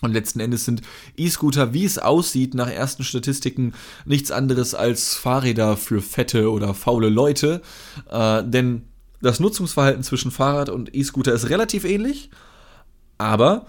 Und 0.00 0.12
letzten 0.12 0.40
Endes 0.40 0.64
sind 0.64 0.82
E-Scooter, 1.16 1.74
wie 1.74 1.84
es 1.84 1.98
aussieht, 1.98 2.54
nach 2.54 2.70
ersten 2.70 3.04
Statistiken 3.04 3.74
nichts 4.04 4.30
anderes 4.30 4.74
als 4.74 5.14
Fahrräder 5.14 5.76
für 5.76 6.00
fette 6.00 6.50
oder 6.50 6.74
faule 6.74 7.08
Leute. 7.08 7.60
Äh, 8.10 8.42
denn 8.44 8.82
das 9.20 9.40
Nutzungsverhalten 9.40 10.02
zwischen 10.02 10.30
Fahrrad 10.30 10.70
und 10.70 10.94
E-Scooter 10.94 11.32
ist 11.32 11.50
relativ 11.50 11.84
ähnlich. 11.84 12.30
Aber 13.18 13.66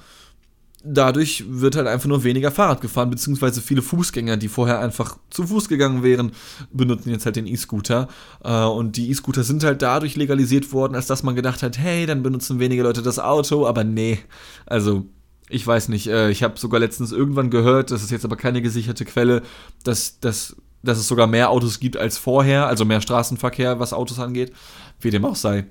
dadurch 0.84 1.46
wird 1.48 1.76
halt 1.76 1.88
einfach 1.88 2.08
nur 2.08 2.24
weniger 2.24 2.52
Fahrrad 2.52 2.82
gefahren, 2.82 3.10
beziehungsweise 3.10 3.62
viele 3.62 3.82
Fußgänger, 3.82 4.38
die 4.38 4.48
vorher 4.48 4.80
einfach 4.80 5.17
zu 5.30 5.46
Fuß 5.46 5.67
gegangen 5.67 6.04
wären, 6.04 6.32
benutzen 6.72 7.12
jetzt 7.12 7.26
halt 7.26 7.36
den 7.36 7.48
E-Scooter. 7.48 8.08
Äh, 8.44 8.63
und 8.63 8.98
die 8.98 9.10
E-Scooter 9.10 9.44
sind 9.44 9.63
halt 9.63 9.82
dadurch 9.82 10.15
legalisiert 10.15 10.72
worden, 10.72 10.96
als 10.96 11.08
dass 11.08 11.24
man 11.24 11.36
gedacht 11.36 11.63
hat, 11.63 11.78
hey, 11.78 12.06
dann 12.06 12.24
benutzen 12.24 12.60
weniger 12.60 12.84
Leute 12.84 13.02
das 13.02 13.20
Auto, 13.20 13.67
aber 13.67 13.84
nee. 13.84 14.20
Also, 14.65 15.06
ich 15.51 15.65
weiß 15.65 15.89
nicht, 15.89 16.07
äh, 16.07 16.29
ich 16.29 16.43
habe 16.43 16.57
sogar 16.57 16.79
letztens 16.79 17.11
irgendwann 17.11 17.49
gehört, 17.49 17.91
das 17.91 18.03
ist 18.03 18.11
jetzt 18.11 18.25
aber 18.25 18.35
keine 18.35 18.61
gesicherte 18.61 19.05
Quelle, 19.05 19.41
dass, 19.83 20.19
dass, 20.19 20.55
dass 20.83 20.97
es 20.97 21.07
sogar 21.07 21.27
mehr 21.27 21.49
Autos 21.49 21.79
gibt 21.79 21.97
als 21.97 22.17
vorher, 22.17 22.67
also 22.67 22.85
mehr 22.85 23.01
Straßenverkehr, 23.01 23.79
was 23.79 23.93
Autos 23.93 24.19
angeht, 24.19 24.53
wie 24.99 25.11
dem 25.11 25.25
auch 25.25 25.35
sei. 25.35 25.65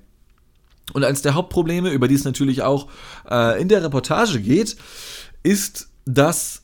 Und 0.93 1.05
eines 1.05 1.23
der 1.23 1.35
Hauptprobleme, 1.35 1.91
über 1.91 2.09
die 2.09 2.15
es 2.15 2.25
natürlich 2.25 2.63
auch 2.63 2.89
äh, 3.31 3.61
in 3.61 3.69
der 3.69 3.83
Reportage 3.83 4.41
geht, 4.41 4.77
ist, 5.43 5.89
dass 6.05 6.63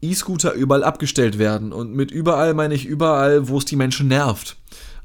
E-Scooter 0.00 0.52
überall 0.52 0.84
abgestellt 0.84 1.38
werden. 1.38 1.72
Und 1.72 1.94
mit 1.94 2.10
überall 2.10 2.54
meine 2.54 2.74
ich 2.74 2.86
überall, 2.86 3.48
wo 3.48 3.58
es 3.58 3.64
die 3.64 3.76
Menschen 3.76 4.08
nervt. 4.08 4.56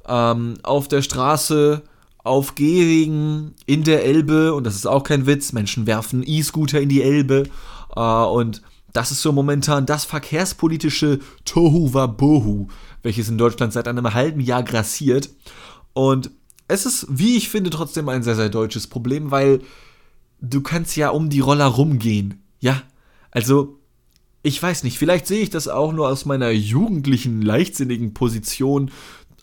Ähm, 0.07 0.55
auf 0.63 0.87
der 0.87 1.01
Straße, 1.01 1.81
auf 2.23 2.55
Gehwegen, 2.55 3.55
in 3.65 3.83
der 3.83 4.03
Elbe, 4.05 4.53
und 4.53 4.65
das 4.65 4.75
ist 4.75 4.85
auch 4.85 5.03
kein 5.03 5.25
Witz, 5.25 5.53
Menschen 5.53 5.87
werfen 5.87 6.23
E-Scooter 6.25 6.81
in 6.81 6.89
die 6.89 7.01
Elbe. 7.01 7.43
Äh, 7.95 8.01
und 8.01 8.61
das 8.93 9.11
ist 9.11 9.21
so 9.21 9.31
momentan 9.31 9.85
das 9.85 10.05
verkehrspolitische 10.05 11.19
Tohu 11.45 11.93
Wabohu, 11.93 12.67
welches 13.03 13.29
in 13.29 13.37
Deutschland 13.37 13.73
seit 13.73 13.87
einem 13.87 14.13
halben 14.13 14.41
Jahr 14.41 14.63
grassiert. 14.63 15.29
Und 15.93 16.31
es 16.67 16.85
ist, 16.85 17.07
wie 17.09 17.37
ich 17.37 17.49
finde, 17.49 17.69
trotzdem 17.69 18.09
ein 18.09 18.23
sehr, 18.23 18.35
sehr 18.35 18.49
deutsches 18.49 18.87
Problem, 18.87 19.31
weil 19.31 19.61
du 20.41 20.61
kannst 20.61 20.95
ja 20.95 21.09
um 21.09 21.29
die 21.29 21.39
Roller 21.39 21.65
rumgehen. 21.65 22.43
Ja, 22.59 22.81
also, 23.31 23.79
ich 24.43 24.61
weiß 24.61 24.83
nicht, 24.83 24.97
vielleicht 24.97 25.27
sehe 25.27 25.41
ich 25.41 25.49
das 25.49 25.67
auch 25.67 25.91
nur 25.91 26.07
aus 26.07 26.25
meiner 26.25 26.49
jugendlichen, 26.49 27.41
leichtsinnigen 27.41 28.13
Position 28.13 28.91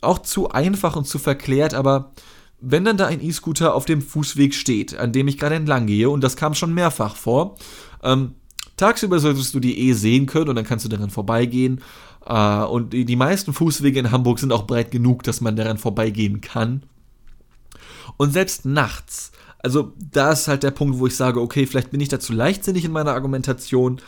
auch 0.00 0.20
zu 0.20 0.50
einfach 0.50 0.96
und 0.96 1.06
zu 1.06 1.18
verklärt, 1.18 1.74
aber 1.74 2.12
wenn 2.60 2.84
dann 2.84 2.96
da 2.96 3.06
ein 3.06 3.22
E-Scooter 3.22 3.74
auf 3.74 3.84
dem 3.84 4.00
Fußweg 4.00 4.54
steht, 4.54 4.96
an 4.96 5.12
dem 5.12 5.28
ich 5.28 5.38
gerade 5.38 5.56
entlang 5.56 5.86
gehe, 5.86 6.08
und 6.08 6.22
das 6.22 6.36
kam 6.36 6.54
schon 6.54 6.74
mehrfach 6.74 7.16
vor, 7.16 7.56
ähm, 8.02 8.34
tagsüber 8.76 9.18
solltest 9.18 9.54
du 9.54 9.60
die 9.60 9.88
eh 9.88 9.92
sehen 9.92 10.26
können 10.26 10.48
und 10.48 10.56
dann 10.56 10.64
kannst 10.64 10.84
du 10.84 10.88
daran 10.88 11.10
vorbeigehen. 11.10 11.80
Äh, 12.26 12.62
und 12.64 12.92
die, 12.92 13.04
die 13.04 13.16
meisten 13.16 13.52
Fußwege 13.52 13.98
in 14.00 14.10
Hamburg 14.10 14.38
sind 14.38 14.52
auch 14.52 14.66
breit 14.66 14.90
genug, 14.90 15.22
dass 15.22 15.40
man 15.40 15.56
daran 15.56 15.78
vorbeigehen 15.78 16.40
kann. 16.40 16.82
Und 18.16 18.32
selbst 18.32 18.64
nachts, 18.64 19.32
also 19.58 19.92
da 19.98 20.32
ist 20.32 20.48
halt 20.48 20.62
der 20.62 20.70
Punkt, 20.70 20.98
wo 20.98 21.06
ich 21.06 21.16
sage, 21.16 21.40
okay, 21.40 21.66
vielleicht 21.66 21.90
bin 21.90 22.00
ich 22.00 22.08
dazu 22.08 22.32
leichtsinnig 22.32 22.84
in 22.84 22.92
meiner 22.92 23.12
Argumentation, 23.12 24.00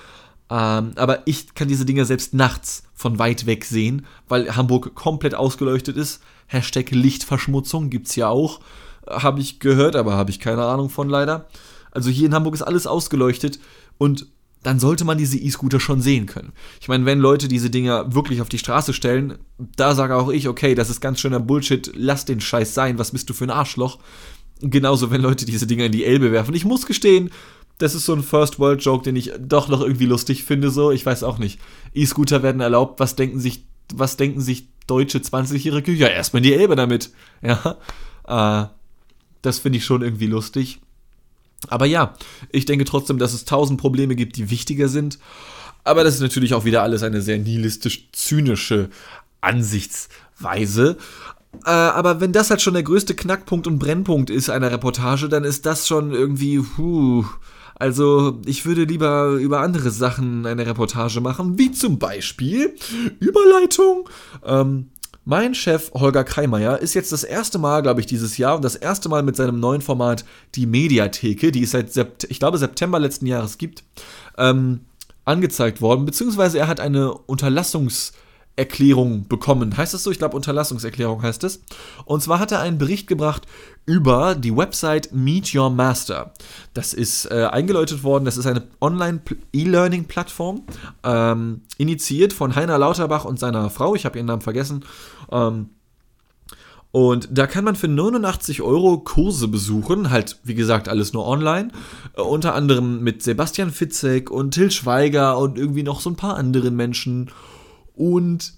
ähm, 0.50 0.92
aber 0.96 1.26
ich 1.26 1.54
kann 1.54 1.68
diese 1.68 1.84
Dinge 1.84 2.04
selbst 2.04 2.34
nachts 2.34 2.84
von 2.94 3.18
weit 3.18 3.46
weg 3.46 3.64
sehen, 3.64 4.06
weil 4.28 4.56
Hamburg 4.56 4.94
komplett 4.94 5.34
ausgeleuchtet 5.34 5.96
ist. 5.96 6.22
Hashtag 6.46 6.90
Lichtverschmutzung 6.90 7.90
gibt's 7.90 8.16
ja 8.16 8.28
auch, 8.28 8.60
habe 9.08 9.40
ich 9.40 9.60
gehört, 9.60 9.96
aber 9.96 10.14
habe 10.14 10.30
ich 10.30 10.40
keine 10.40 10.64
Ahnung 10.64 10.90
von 10.90 11.08
leider. 11.08 11.48
Also 11.90 12.10
hier 12.10 12.26
in 12.26 12.34
Hamburg 12.34 12.54
ist 12.54 12.62
alles 12.62 12.86
ausgeleuchtet 12.86 13.58
und 13.98 14.26
dann 14.62 14.80
sollte 14.80 15.04
man 15.04 15.18
diese 15.18 15.38
E-Scooter 15.38 15.78
schon 15.78 16.00
sehen 16.00 16.26
können. 16.26 16.52
Ich 16.80 16.88
meine, 16.88 17.04
wenn 17.04 17.20
Leute 17.20 17.46
diese 17.48 17.70
Dinger 17.70 18.14
wirklich 18.14 18.40
auf 18.40 18.48
die 18.48 18.58
Straße 18.58 18.92
stellen, 18.92 19.38
da 19.76 19.94
sage 19.94 20.16
auch 20.16 20.30
ich, 20.30 20.48
okay, 20.48 20.74
das 20.74 20.90
ist 20.90 21.00
ganz 21.00 21.20
schöner 21.20 21.40
Bullshit, 21.40 21.92
lass 21.94 22.24
den 22.24 22.40
Scheiß 22.40 22.74
sein, 22.74 22.98
was 22.98 23.12
bist 23.12 23.30
du 23.30 23.34
für 23.34 23.44
ein 23.44 23.50
Arschloch? 23.50 23.98
Genauso, 24.60 25.12
wenn 25.12 25.20
Leute 25.20 25.46
diese 25.46 25.68
Dinger 25.68 25.84
in 25.84 25.92
die 25.92 26.04
Elbe 26.04 26.32
werfen. 26.32 26.54
Ich 26.54 26.64
muss 26.64 26.86
gestehen, 26.86 27.30
das 27.78 27.94
ist 27.94 28.06
so 28.06 28.14
ein 28.14 28.22
First 28.22 28.58
World 28.58 28.82
Joke, 28.82 29.04
den 29.04 29.16
ich 29.16 29.32
doch 29.38 29.68
noch 29.68 29.80
irgendwie 29.80 30.06
lustig 30.06 30.44
finde, 30.44 30.70
so, 30.70 30.90
ich 30.90 31.06
weiß 31.06 31.22
auch 31.22 31.38
nicht. 31.38 31.60
E-Scooter 31.94 32.42
werden 32.42 32.60
erlaubt, 32.60 33.00
was 33.00 33.16
denken 33.16 33.38
sich, 33.40 33.64
was 33.94 34.16
denken 34.16 34.40
sich 34.40 34.68
deutsche 34.86 35.18
20-Jährige? 35.18 35.92
Ja, 35.92 36.08
erstmal 36.08 36.42
die 36.42 36.54
Elbe 36.54 36.76
damit. 36.76 37.10
Ja, 37.40 37.78
äh, 38.26 38.68
das 39.42 39.60
finde 39.60 39.78
ich 39.78 39.84
schon 39.84 40.02
irgendwie 40.02 40.26
lustig. 40.26 40.80
Aber 41.68 41.86
ja, 41.86 42.14
ich 42.50 42.66
denke 42.66 42.84
trotzdem, 42.84 43.18
dass 43.18 43.32
es 43.32 43.44
tausend 43.44 43.80
Probleme 43.80 44.16
gibt, 44.16 44.36
die 44.36 44.50
wichtiger 44.50 44.88
sind. 44.88 45.18
Aber 45.84 46.04
das 46.04 46.14
ist 46.14 46.20
natürlich 46.20 46.54
auch 46.54 46.64
wieder 46.64 46.82
alles 46.82 47.02
eine 47.02 47.22
sehr 47.22 47.38
nihilistisch-zynische 47.38 48.90
Ansichtsweise. 49.40 50.98
Äh, 51.64 51.70
aber 51.70 52.20
wenn 52.20 52.32
das 52.32 52.50
halt 52.50 52.60
schon 52.60 52.74
der 52.74 52.82
größte 52.82 53.14
Knackpunkt 53.14 53.66
und 53.66 53.78
Brennpunkt 53.78 54.30
ist 54.30 54.50
einer 54.50 54.70
Reportage, 54.70 55.28
dann 55.28 55.44
ist 55.44 55.64
das 55.66 55.86
schon 55.86 56.12
irgendwie, 56.12 56.58
huh. 56.76 57.24
Also, 57.78 58.40
ich 58.44 58.66
würde 58.66 58.84
lieber 58.84 59.32
über 59.32 59.60
andere 59.60 59.90
Sachen 59.90 60.46
eine 60.46 60.66
Reportage 60.66 61.20
machen, 61.20 61.58
wie 61.58 61.70
zum 61.70 61.98
Beispiel 61.98 62.74
Überleitung. 63.20 64.08
Ähm, 64.44 64.90
mein 65.24 65.54
Chef 65.54 65.92
Holger 65.92 66.24
Kreimeier 66.24 66.78
ist 66.78 66.94
jetzt 66.94 67.12
das 67.12 67.22
erste 67.22 67.58
Mal, 67.58 67.82
glaube 67.82 68.00
ich, 68.00 68.06
dieses 68.06 68.38
Jahr 68.38 68.56
und 68.56 68.64
das 68.64 68.76
erste 68.76 69.08
Mal 69.08 69.22
mit 69.22 69.36
seinem 69.36 69.60
neuen 69.60 69.82
Format 69.82 70.24
Die 70.54 70.64
Mediatheke, 70.64 71.52
die 71.52 71.64
es 71.64 71.72
seit, 71.72 71.92
Sept 71.92 72.24
ich 72.30 72.38
glaube, 72.38 72.56
September 72.56 72.98
letzten 72.98 73.26
Jahres 73.26 73.58
gibt, 73.58 73.84
ähm, 74.38 74.80
angezeigt 75.26 75.82
worden, 75.82 76.06
beziehungsweise 76.06 76.58
er 76.58 76.66
hat 76.66 76.80
eine 76.80 77.10
Unterlassungs- 77.10 78.12
Erklärung 78.58 79.28
bekommen. 79.28 79.76
Heißt 79.76 79.94
das 79.94 80.02
so? 80.02 80.10
Ich 80.10 80.18
glaube, 80.18 80.36
Unterlassungserklärung 80.36 81.22
heißt 81.22 81.44
es. 81.44 81.62
Und 82.04 82.22
zwar 82.22 82.40
hat 82.40 82.52
er 82.52 82.60
einen 82.60 82.76
Bericht 82.76 83.06
gebracht 83.06 83.46
über 83.86 84.34
die 84.34 84.54
Website 84.54 85.12
Meet 85.12 85.54
Your 85.54 85.70
Master. 85.70 86.32
Das 86.74 86.92
ist 86.92 87.30
äh, 87.30 87.48
eingeläutet 87.50 88.02
worden. 88.02 88.24
Das 88.24 88.36
ist 88.36 88.46
eine 88.46 88.64
Online-E-Learning-Plattform, 88.80 90.62
ähm, 91.04 91.62
initiiert 91.78 92.32
von 92.32 92.56
Heiner 92.56 92.78
Lauterbach 92.78 93.24
und 93.24 93.38
seiner 93.38 93.70
Frau. 93.70 93.94
Ich 93.94 94.04
habe 94.04 94.18
ihren 94.18 94.26
Namen 94.26 94.42
vergessen. 94.42 94.84
Ähm, 95.30 95.70
und 96.90 97.28
da 97.30 97.46
kann 97.46 97.64
man 97.64 97.76
für 97.76 97.86
89 97.86 98.62
Euro 98.62 98.98
Kurse 98.98 99.46
besuchen, 99.46 100.10
halt 100.10 100.38
wie 100.42 100.54
gesagt 100.54 100.88
alles 100.88 101.12
nur 101.12 101.26
online, 101.26 101.68
äh, 102.16 102.22
unter 102.22 102.54
anderem 102.54 103.02
mit 103.02 103.22
Sebastian 103.22 103.70
Fitzek 103.70 104.30
und 104.30 104.52
Till 104.52 104.70
Schweiger 104.70 105.38
und 105.38 105.58
irgendwie 105.58 105.82
noch 105.82 106.00
so 106.00 106.10
ein 106.10 106.16
paar 106.16 106.36
anderen 106.36 106.74
Menschen. 106.74 107.30
Und 107.98 108.52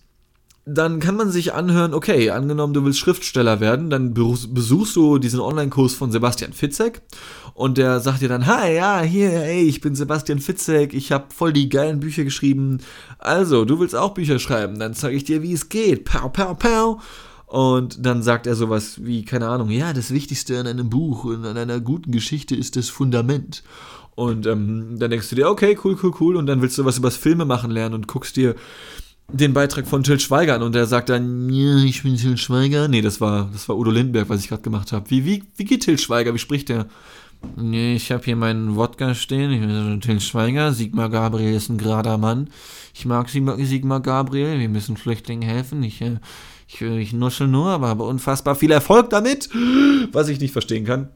dann 0.67 1.01
kann 1.01 1.17
man 1.17 1.31
sich 1.31 1.55
anhören, 1.55 1.95
okay, 1.95 2.29
angenommen, 2.29 2.75
du 2.75 2.85
willst 2.85 2.99
Schriftsteller 2.99 3.59
werden, 3.59 3.89
dann 3.89 4.13
besuchst 4.13 4.95
du 4.95 5.19
diesen 5.19 5.41
Online-Kurs 5.41 5.95
von 5.95 6.13
Sebastian 6.13 6.53
Fitzek 6.53 7.01
und 7.55 7.79
der 7.79 8.01
sagt 8.01 8.21
dir 8.21 8.29
dann, 8.29 8.47
hi, 8.47 8.77
ja, 8.77 9.01
hier, 9.01 9.33
ey, 9.33 9.63
ich 9.63 9.81
bin 9.81 9.95
Sebastian 9.95 10.39
Fitzek, 10.39 10.93
ich 10.93 11.11
habe 11.11 11.25
voll 11.35 11.55
die 11.55 11.71
geilen 11.71 12.01
Bücher 12.01 12.23
geschrieben. 12.23 12.79
Also, 13.19 13.65
du 13.65 13.81
willst 13.81 13.97
auch 13.97 14.13
Bücher 14.13 14.39
schreiben, 14.39 14.79
dann 14.79 14.93
zeige 14.93 15.17
ich 15.17 15.25
dir, 15.25 15.43
wie 15.43 15.55
es 15.55 15.71
geht. 15.71 16.05
Pow, 16.05 16.31
pow, 16.31 16.59
pow. 16.59 17.03
Und 17.47 18.05
dann 18.05 18.23
sagt 18.23 18.47
er 18.47 18.55
sowas 18.55 19.03
wie, 19.03 19.25
keine 19.25 19.49
Ahnung, 19.49 19.71
ja, 19.71 19.95
das 19.95 20.13
Wichtigste 20.13 20.61
an 20.61 20.67
einem 20.67 20.91
Buch 20.91 21.25
und 21.25 21.47
an 21.47 21.57
einer 21.57 21.81
guten 21.81 22.13
Geschichte 22.13 22.55
ist 22.55 22.77
das 22.77 22.91
Fundament. 22.91 23.65
Und 24.15 24.47
ähm, 24.47 24.99
dann 24.99 25.11
denkst 25.11 25.31
du 25.31 25.37
dir, 25.37 25.49
okay, 25.49 25.79
cool, 25.83 25.97
cool, 26.03 26.13
cool. 26.21 26.37
Und 26.37 26.47
dann 26.47 26.61
willst 26.61 26.77
du 26.77 26.85
was 26.85 26.99
übers 26.99 27.17
Filme 27.17 27.47
machen 27.47 27.71
lernen 27.71 27.95
und 27.95 28.07
guckst 28.07 28.37
dir 28.37 28.55
den 29.33 29.53
Beitrag 29.53 29.87
von 29.87 30.03
Till 30.03 30.21
Schweiger 30.21 30.55
an 30.55 30.63
und 30.63 30.75
der 30.75 30.87
sagt 30.87 31.09
dann, 31.09 31.49
ja, 31.51 31.79
ich 31.79 32.03
bin 32.03 32.17
Till 32.17 32.37
Schweiger. 32.37 32.89
Nee, 32.89 33.03
das 33.03 33.21
war, 33.21 33.49
das 33.53 33.69
war 33.69 33.77
Udo 33.77 33.91
Lindenberg, 33.91 34.29
was 34.29 34.41
ich 34.41 34.49
gerade 34.49 34.63
gemacht 34.63 34.93
habe. 34.93 35.11
Wie, 35.11 35.25
wie, 35.25 35.45
wie 35.57 35.65
geht 35.65 35.85
Till 35.85 35.99
Schweiger? 35.99 36.35
Wie 36.35 36.39
spricht 36.39 36.69
der? 36.69 36.87
Nee, 37.57 37.95
ich 37.95 38.13
habe 38.13 38.25
hier 38.25 38.37
meinen 38.37 38.77
Wodka 38.77 39.15
stehen. 39.15 39.51
Ich 39.51 39.61
bin 39.61 40.01
Till 40.01 40.21
Schweiger. 40.21 40.73
Sigmar 40.73 41.09
Gabriel 41.09 41.55
ist 41.55 41.71
ein 41.71 41.79
gerader 41.79 42.19
Mann. 42.19 42.51
Ich 42.95 43.07
mag 43.07 43.29
Sigmar 43.31 44.01
Gabriel. 44.01 44.59
Wir 44.59 44.69
müssen 44.69 44.97
Flüchtlingen 44.97 45.49
helfen. 45.49 45.83
Ich, 45.83 46.01
äh, 46.03 46.19
ich, 46.69 46.83
ich 46.83 47.13
nuschel 47.13 47.49
nur, 47.49 47.69
aber 47.69 47.89
habe 47.89 48.05
unfassbar 48.05 48.57
viel 48.57 48.71
Erfolg 48.71 49.11
damit. 49.11 49.49
Was 50.13 50.29
ich 50.29 50.41
nicht 50.41 50.53
verstehen 50.53 50.85
kann. 50.85 51.09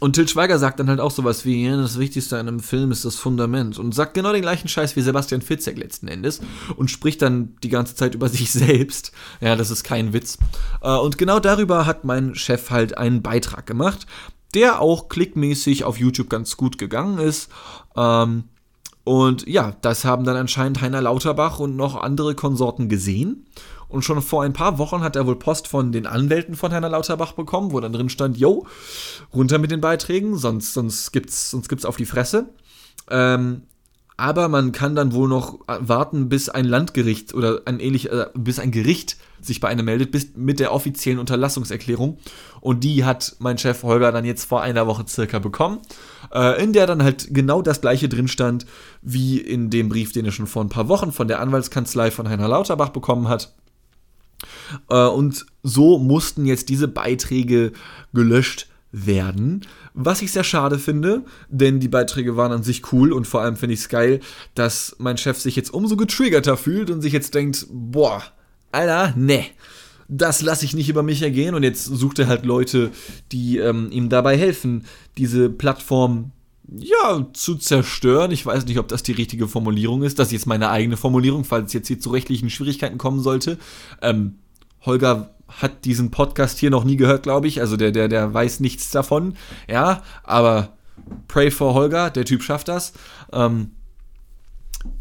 Und 0.00 0.12
Till 0.12 0.28
Schweiger 0.28 0.58
sagt 0.58 0.78
dann 0.80 0.88
halt 0.88 1.00
auch 1.00 1.10
sowas 1.10 1.44
wie, 1.44 1.64
ja, 1.66 1.76
das 1.76 1.98
Wichtigste 1.98 2.38
an 2.38 2.46
einem 2.46 2.60
Film 2.60 2.92
ist 2.92 3.04
das 3.04 3.16
Fundament. 3.16 3.78
Und 3.78 3.94
sagt 3.94 4.14
genau 4.14 4.32
den 4.32 4.42
gleichen 4.42 4.68
Scheiß 4.68 4.96
wie 4.96 5.00
Sebastian 5.00 5.40
Fitzek 5.40 5.78
letzten 5.78 6.08
Endes. 6.08 6.40
Und 6.76 6.90
spricht 6.90 7.22
dann 7.22 7.56
die 7.62 7.70
ganze 7.70 7.94
Zeit 7.94 8.14
über 8.14 8.28
sich 8.28 8.50
selbst. 8.50 9.12
Ja, 9.40 9.56
das 9.56 9.70
ist 9.70 9.84
kein 9.84 10.12
Witz. 10.12 10.38
Äh, 10.82 10.96
und 10.96 11.16
genau 11.16 11.40
darüber 11.40 11.86
hat 11.86 12.04
mein 12.04 12.34
Chef 12.34 12.70
halt 12.70 12.98
einen 12.98 13.22
Beitrag 13.22 13.66
gemacht, 13.66 14.06
der 14.54 14.80
auch 14.80 15.08
klickmäßig 15.08 15.84
auf 15.84 15.98
YouTube 15.98 16.28
ganz 16.28 16.56
gut 16.56 16.78
gegangen 16.78 17.18
ist. 17.18 17.50
Ähm, 17.96 18.44
und 19.04 19.48
ja, 19.48 19.74
das 19.80 20.04
haben 20.04 20.24
dann 20.24 20.36
anscheinend 20.36 20.82
Heiner 20.82 21.00
Lauterbach 21.00 21.60
und 21.60 21.76
noch 21.76 21.96
andere 21.96 22.34
Konsorten 22.34 22.90
gesehen. 22.90 23.46
Und 23.88 24.04
schon 24.04 24.20
vor 24.20 24.42
ein 24.42 24.52
paar 24.52 24.78
Wochen 24.78 25.02
hat 25.02 25.16
er 25.16 25.26
wohl 25.26 25.36
Post 25.36 25.68
von 25.68 25.92
den 25.92 26.06
Anwälten 26.06 26.54
von 26.54 26.72
Heiner 26.72 26.90
Lauterbach 26.90 27.32
bekommen, 27.32 27.72
wo 27.72 27.80
dann 27.80 27.92
drin 27.92 28.10
stand, 28.10 28.36
yo, 28.36 28.66
runter 29.32 29.58
mit 29.58 29.70
den 29.70 29.80
Beiträgen, 29.80 30.36
sonst, 30.36 30.74
sonst 30.74 31.12
gibt's, 31.12 31.50
sonst 31.50 31.68
gibt's 31.68 31.84
auf 31.84 31.96
die 31.96 32.06
Fresse. 32.06 32.50
Ähm, 33.10 33.62
aber 34.18 34.48
man 34.48 34.72
kann 34.72 34.96
dann 34.96 35.12
wohl 35.12 35.28
noch 35.28 35.60
warten, 35.66 36.28
bis 36.28 36.48
ein 36.48 36.64
Landgericht 36.64 37.34
oder 37.34 37.62
ein 37.66 37.78
ähnlich, 37.78 38.10
äh, 38.10 38.26
bis 38.34 38.58
ein 38.58 38.72
Gericht 38.72 39.16
sich 39.40 39.60
bei 39.60 39.68
einem 39.68 39.84
meldet, 39.84 40.10
bis 40.10 40.34
mit 40.34 40.58
der 40.58 40.72
offiziellen 40.72 41.20
Unterlassungserklärung. 41.20 42.18
Und 42.60 42.82
die 42.82 43.04
hat 43.04 43.36
mein 43.38 43.58
Chef 43.58 43.84
Holger 43.84 44.10
dann 44.10 44.24
jetzt 44.24 44.44
vor 44.44 44.60
einer 44.60 44.88
Woche 44.88 45.04
circa 45.06 45.38
bekommen, 45.38 45.78
äh, 46.34 46.60
in 46.60 46.72
der 46.72 46.88
dann 46.88 47.04
halt 47.04 47.28
genau 47.30 47.62
das 47.62 47.80
gleiche 47.80 48.08
drin 48.08 48.26
stand, 48.26 48.66
wie 49.02 49.38
in 49.38 49.70
dem 49.70 49.88
Brief, 49.88 50.10
den 50.10 50.24
er 50.24 50.32
schon 50.32 50.48
vor 50.48 50.64
ein 50.64 50.68
paar 50.68 50.88
Wochen 50.88 51.12
von 51.12 51.28
der 51.28 51.38
Anwaltskanzlei 51.38 52.10
von 52.10 52.28
Heiner 52.28 52.48
Lauterbach 52.48 52.88
bekommen 52.88 53.28
hat. 53.28 53.54
Äh, 54.88 55.06
und 55.06 55.46
so 55.62 55.98
mussten 55.98 56.46
jetzt 56.46 56.68
diese 56.68 56.88
Beiträge 56.88 57.72
gelöscht 58.12 58.68
werden. 58.90 59.66
Was 59.94 60.22
ich 60.22 60.32
sehr 60.32 60.44
schade 60.44 60.78
finde, 60.78 61.24
denn 61.48 61.80
die 61.80 61.88
Beiträge 61.88 62.36
waren 62.36 62.52
an 62.52 62.62
sich 62.62 62.92
cool 62.92 63.12
und 63.12 63.26
vor 63.26 63.42
allem 63.42 63.56
finde 63.56 63.74
ich 63.74 63.80
es 63.80 63.88
geil, 63.88 64.20
dass 64.54 64.96
mein 64.98 65.18
Chef 65.18 65.38
sich 65.38 65.56
jetzt 65.56 65.72
umso 65.74 65.96
getriggerter 65.96 66.56
fühlt 66.56 66.90
und 66.90 67.02
sich 67.02 67.12
jetzt 67.12 67.34
denkt, 67.34 67.66
boah, 67.70 68.22
Alter, 68.72 69.14
ne, 69.16 69.44
das 70.08 70.40
lasse 70.40 70.64
ich 70.64 70.74
nicht 70.74 70.88
über 70.88 71.02
mich 71.02 71.22
ergehen 71.22 71.54
und 71.54 71.62
jetzt 71.62 71.84
sucht 71.84 72.18
er 72.18 72.28
halt 72.28 72.46
Leute, 72.46 72.90
die 73.30 73.58
ähm, 73.58 73.90
ihm 73.90 74.08
dabei 74.08 74.38
helfen, 74.38 74.86
diese 75.18 75.50
Plattform 75.50 76.32
ja, 76.76 77.26
zu 77.32 77.54
zerstören. 77.54 78.30
Ich 78.30 78.44
weiß 78.44 78.66
nicht, 78.66 78.78
ob 78.78 78.88
das 78.88 79.02
die 79.02 79.12
richtige 79.12 79.48
Formulierung 79.48 80.02
ist. 80.02 80.18
Das 80.18 80.28
ist 80.28 80.32
jetzt 80.32 80.46
meine 80.46 80.70
eigene 80.70 80.96
Formulierung, 80.96 81.44
falls 81.44 81.72
jetzt 81.72 81.88
hier 81.88 81.98
zu 81.98 82.10
rechtlichen 82.10 82.50
Schwierigkeiten 82.50 82.98
kommen 82.98 83.20
sollte. 83.22 83.58
Ähm, 84.02 84.38
Holger 84.84 85.30
hat 85.48 85.84
diesen 85.86 86.10
Podcast 86.10 86.58
hier 86.58 86.70
noch 86.70 86.84
nie 86.84 86.96
gehört, 86.96 87.22
glaube 87.22 87.48
ich. 87.48 87.60
Also 87.60 87.76
der, 87.76 87.90
der, 87.90 88.08
der 88.08 88.34
weiß 88.34 88.60
nichts 88.60 88.90
davon. 88.90 89.36
Ja, 89.68 90.02
aber 90.22 90.76
pray 91.26 91.50
for 91.50 91.74
Holger, 91.74 92.10
der 92.10 92.26
Typ 92.26 92.42
schafft 92.42 92.68
das. 92.68 92.92
Ähm, 93.32 93.70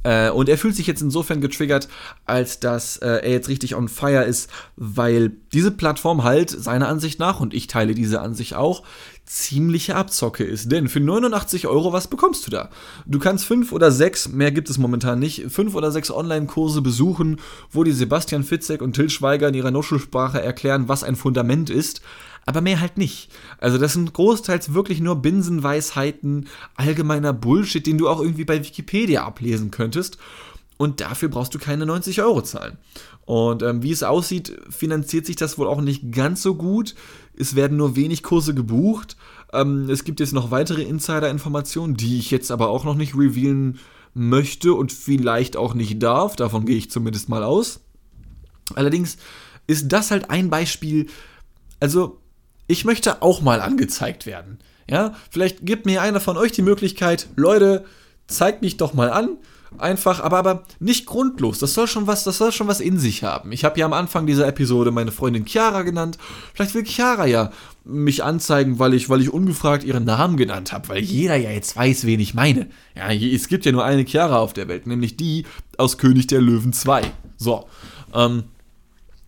äh, 0.04 0.30
und 0.30 0.50
er 0.50 0.58
fühlt 0.58 0.76
sich 0.76 0.88
jetzt 0.88 1.02
insofern 1.02 1.42
getriggert, 1.42 1.88
als 2.26 2.60
dass 2.60 2.98
äh, 2.98 3.08
er 3.08 3.32
jetzt 3.32 3.50
richtig 3.50 3.76
on 3.76 3.88
fire 3.88 4.24
ist, 4.24 4.50
weil 4.76 5.32
diese 5.54 5.72
Plattform 5.72 6.24
halt 6.24 6.50
seiner 6.50 6.88
Ansicht 6.88 7.20
nach, 7.20 7.40
und 7.40 7.54
ich 7.54 7.68
teile 7.68 7.94
diese 7.94 8.22
Ansicht 8.22 8.56
auch, 8.56 8.84
ziemliche 9.26 9.96
Abzocke 9.96 10.44
ist. 10.44 10.72
Denn 10.72 10.88
für 10.88 11.02
89 11.02 11.68
Euro, 11.68 11.92
was 11.92 12.08
bekommst 12.08 12.48
du 12.48 12.52
da? 12.52 12.70
Du 13.06 13.20
kannst 13.20 13.46
fünf 13.46 13.72
oder 13.74 13.92
sechs, 13.92 14.30
mehr 14.30 14.52
gibt 14.52 14.70
es 14.70 14.78
momentan 14.78 15.20
nicht, 15.20 15.46
fünf 15.50 15.76
oder 15.76 15.92
sechs 15.92 16.10
Online-Kurse 16.10 16.82
besuchen, 16.82 17.40
wo 17.70 17.84
die 17.84 17.92
Sebastian 17.92 18.44
Fitzek 18.44 18.82
und 18.82 18.94
Till 18.94 19.10
Schweiger 19.10 19.50
in 19.50 19.54
ihrer 19.54 19.72
Nuschelsprache 19.72 20.42
erklären, 20.42 20.88
was 20.88 21.04
ein 21.04 21.18
Fundament 21.18 21.70
ist 21.70 22.02
aber 22.48 22.62
mehr 22.62 22.80
halt 22.80 22.98
nicht. 22.98 23.30
Also 23.60 23.78
das 23.78 23.94
sind 23.94 24.14
großteils 24.14 24.74
wirklich 24.74 25.02
nur 25.02 25.18
Binsenweisheiten, 25.18 26.48
allgemeiner 26.76 27.34
Bullshit, 27.34 27.86
den 27.86 27.98
du 27.98 28.08
auch 28.08 28.22
irgendwie 28.22 28.46
bei 28.46 28.64
Wikipedia 28.64 29.26
ablesen 29.26 29.70
könntest. 29.70 30.18
Und 30.78 31.02
dafür 31.02 31.28
brauchst 31.28 31.54
du 31.54 31.60
keine 31.60 31.86
90 31.86 32.22
Euro 32.22 32.42
zahlen. 32.42 32.78
Und 33.26 33.64
ähm, 33.64 33.84
wie 33.84 33.92
es 33.92 34.02
aussieht, 34.02 34.58
finanziert 34.70 35.26
sich 35.26 35.36
das 35.36 35.58
wohl 35.58 35.68
auch 35.68 35.82
nicht 35.82 36.14
ganz 36.14 36.42
so 36.42 36.56
gut. 36.56 36.96
Es 37.38 37.56
werden 37.56 37.76
nur 37.76 37.98
wenig 37.98 38.24
Kurse 38.24 38.56
gebucht. 38.56 39.18
Ähm, 39.52 39.90
es 39.90 40.06
gibt 40.06 40.22
jetzt 40.22 40.34
noch 40.34 40.50
weitere 40.50 40.84
Insider-Informationen, 40.84 41.96
die 41.96 42.18
ich 42.18 42.32
jetzt 42.32 42.50
aber 42.50 42.70
auch 42.70 42.86
noch 42.86 42.96
nicht 42.96 43.14
revealen 43.14 43.80
möchte 44.14 44.74
und 44.74 44.94
vielleicht 44.94 45.58
auch 45.58 45.74
nicht 45.74 46.02
darf. 46.02 46.38
Davon 46.38 46.66
gehe 46.66 46.78
ich 46.78 46.92
zumindest 46.92 47.28
mal 47.28 47.44
aus. 47.44 47.82
Allerdings 48.74 49.18
ist 49.68 49.92
das 49.92 50.12
halt 50.12 50.30
ein 50.30 50.50
Beispiel. 50.50 51.08
Also 51.82 52.22
ich 52.68 52.86
möchte 52.86 53.22
auch 53.22 53.42
mal 53.42 53.62
angezeigt 53.62 54.26
werden. 54.26 54.60
Ja, 54.90 55.14
vielleicht 55.30 55.66
gibt 55.66 55.86
mir 55.86 56.02
einer 56.02 56.20
von 56.20 56.38
euch 56.38 56.54
die 56.54 56.62
Möglichkeit, 56.62 57.28
Leute, 57.36 57.86
zeigt 58.28 58.62
mich 58.62 58.78
doch 58.78 58.94
mal 58.94 59.10
an. 59.10 59.38
Einfach, 59.78 60.22
aber, 60.22 60.38
aber 60.38 60.64
nicht 60.80 61.06
grundlos. 61.06 61.60
Das 61.60 61.74
soll 61.74 61.88
schon 61.88 62.08
was, 62.08 62.24
das 62.24 62.38
soll 62.38 62.54
schon 62.54 62.68
was 62.68 62.80
in 62.80 63.00
sich 63.00 63.24
haben. 63.24 63.52
Ich 63.52 63.66
habe 63.66 63.78
ja 63.78 63.86
am 63.86 63.92
Anfang 63.92 64.26
dieser 64.26 64.48
Episode 64.48 64.92
meine 64.92 65.12
Freundin 65.12 65.46
Chiara 65.46 65.82
genannt. 65.82 66.18
Vielleicht 66.54 66.74
will 66.74 66.86
Chiara 66.86 67.26
ja 67.26 67.52
mich 67.84 68.24
anzeigen, 68.24 68.80
weil 68.80 68.94
ich, 68.94 69.10
weil 69.10 69.22
ich 69.22 69.32
ungefragt 69.32 69.84
ihren 69.84 70.06
Namen 70.06 70.38
genannt 70.38 70.72
habe, 70.72 70.88
weil 70.90 71.04
jeder 71.04 71.36
ja 71.36 71.52
jetzt 71.52 71.76
weiß, 71.76 72.06
wen 72.06 72.22
ich 72.22 72.34
meine. 72.34 72.68
Ja, 72.96 73.12
es 73.12 73.50
gibt 73.50 73.66
ja 73.66 73.74
nur 73.74 73.84
eine 73.84 74.06
Chiara 74.06 74.38
auf 74.38 74.54
der 74.54 74.70
Welt, 74.70 74.88
nämlich 74.88 75.18
die 75.18 75.46
aus 75.78 75.98
König 75.98 76.28
der 76.28 76.42
Löwen 76.42 76.72
2. 76.72 77.02
So. 77.36 77.68
Ähm, 78.14 78.46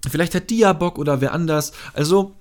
vielleicht 0.09 0.35
hat 0.35 0.49
die 0.49 0.59
ja 0.59 0.71
Bock 0.71 0.97
oder 0.97 1.19
wer 1.19 1.33
anders. 1.33 1.73
Also, 1.93 2.35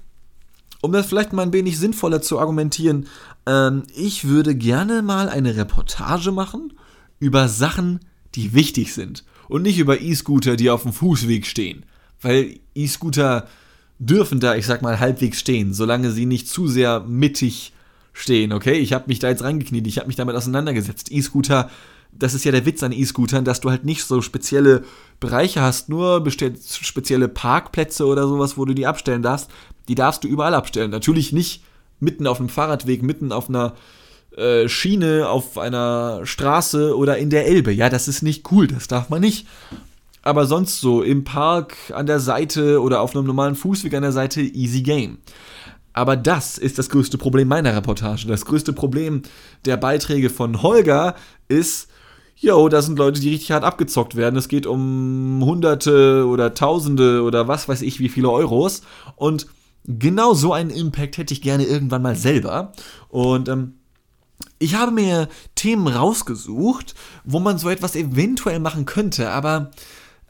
um 0.81 0.93
das 0.93 1.07
vielleicht 1.07 1.33
mal 1.33 1.43
ein 1.43 1.53
wenig 1.53 1.79
sinnvoller 1.79 2.23
zu 2.23 2.38
argumentieren, 2.38 3.07
ähm, 3.47 3.85
ich 3.95 4.27
würde 4.27 4.55
gerne 4.55 5.03
mal 5.03 5.29
eine 5.29 5.57
Reportage 5.57 6.33
machen 6.33 6.73
über 7.19 7.49
Sachen, 7.49 8.01
die 8.35 8.55
wichtig 8.55 8.95
sind 8.95 9.25
und 9.49 9.62
nicht 9.62 9.79
über 9.79 10.01
E-Scooter, 10.01 10.57
die 10.57 10.71
auf 10.71 10.83
dem 10.83 10.93
Fußweg 10.93 11.47
stehen. 11.47 11.85
Weil 12.21 12.61
E-Scooter 12.75 13.49
dürfen 13.99 14.41
da, 14.41 14.55
ich 14.55 14.67
sag 14.67 14.83
mal, 14.83 15.01
halbwegs 15.01 15.41
stehen, 15.41 15.75
solange 15.75 16.11
sie 16.11 16.27
nicht 16.27 16.49
zu 16.49 16.69
sehr 16.69 17.01
mittig 17.01 17.73
stehen, 18.12 18.53
okay? 18.53 18.75
Ich 18.75 18.93
habe 18.93 19.05
mich 19.09 19.19
da 19.19 19.29
jetzt 19.29 19.43
reingekniet, 19.43 19.87
ich 19.87 19.99
habe 19.99 20.07
mich 20.07 20.17
damit 20.17 20.37
auseinandergesetzt. 20.37 21.11
E-Scooter, 21.11 21.71
das 22.12 22.35
ist 22.35 22.44
ja 22.44 22.53
der 22.53 22.66
Witz 22.66 22.83
an 22.83 22.92
E-Scootern, 22.92 23.44
dass 23.44 23.61
du 23.61 23.71
halt 23.71 23.85
nicht 23.85 24.05
so 24.05 24.23
spezielle 24.23 24.85
Bereiche 25.21 25.61
hast, 25.61 25.88
nur 25.88 26.25
spezielle 26.31 27.29
Parkplätze 27.29 28.07
oder 28.07 28.27
sowas, 28.27 28.57
wo 28.57 28.64
du 28.64 28.75
die 28.75 28.87
abstellen 28.87 29.23
darfst 29.23 29.51
die 29.88 29.94
darfst 29.94 30.23
du 30.23 30.29
überall 30.29 30.55
abstellen. 30.55 30.90
Natürlich 30.90 31.33
nicht 31.33 31.62
mitten 31.99 32.27
auf 32.27 32.38
einem 32.38 32.51
Fahrradweg, 32.51 33.03
mitten 33.03 33.33
auf 33.33 33.49
einer 33.49 33.75
äh, 34.37 34.68
Schiene, 34.68 35.29
auf 35.29 35.59
einer 35.59 36.21
Straße 36.25 36.97
oder 36.97 37.18
in 37.18 37.31
der 37.31 37.47
Elbe. 37.47 37.73
Ja, 37.73 37.88
das 37.88 38.07
ist 38.07 38.23
nicht 38.23 38.51
cool, 38.53 38.66
das 38.66 38.87
darf 38.87 39.09
man 39.09 39.21
nicht. 39.21 39.47
Aber 40.23 40.47
sonst 40.47 40.81
so 40.81 41.03
im 41.03 41.25
Park 41.25 41.77
an 41.92 42.07
der 42.07 42.21
Seite 42.21 42.83
oder 42.83 43.01
auf 43.01 43.16
einem 43.16 43.27
normalen 43.27 43.55
Fußweg 43.55 43.94
an 43.94 44.03
der 44.03 44.12
Seite, 44.12 44.42
easy 44.42 44.83
game. 44.83 45.18
Aber 45.94 46.16
das 46.16 46.59
ist 46.59 46.79
das 46.79 46.90
größte 46.90 47.18
Problem 47.18 47.49
meiner 47.49 47.75
Reportage. 47.75 48.29
Das 48.29 48.44
größte 48.44 48.73
Problem 48.73 49.23
der 49.64 49.79
Beiträge 49.79 50.31
von 50.31 50.62
Holger 50.62 51.16
ist, 51.49 51.88
yo, 52.40 52.68
da 52.68 52.83
sind 52.83 52.98
Leute, 52.98 53.20
die 53.20 53.31
richtig 53.31 53.51
hart 53.51 53.64
abgezockt 53.64 54.16
werden. 54.16 54.37
Es 54.37 54.48
geht 54.48 54.66
um 54.66 55.40
Hunderte 55.44 56.27
oder 56.27 56.55
Tausende 56.55 57.22
oder 57.22 57.48
was 57.48 57.68
weiß 57.68 57.83
ich 57.83 58.01
wie 58.01 58.09
viele 58.09 58.31
Euros. 58.31 58.83
Und 59.16 59.46
genau 59.85 60.35
so 60.35 60.53
einen 60.53 60.70
Impact 60.70 61.18
hätte 61.18 61.35
ich 61.35 61.42
gerne 61.42 61.64
irgendwann 61.64 62.03
mal 62.03 62.16
selber. 62.16 62.72
Und 63.09 63.48
ähm, 63.48 63.74
ich 64.59 64.74
habe 64.74 64.92
mir 64.92 65.29
Themen 65.55 65.88
rausgesucht, 65.88 66.94
wo 67.24 67.40
man 67.40 67.59
so 67.59 67.68
etwas 67.68 67.96
eventuell 67.96 68.61
machen 68.61 68.87
könnte, 68.87 69.31
aber, 69.31 69.70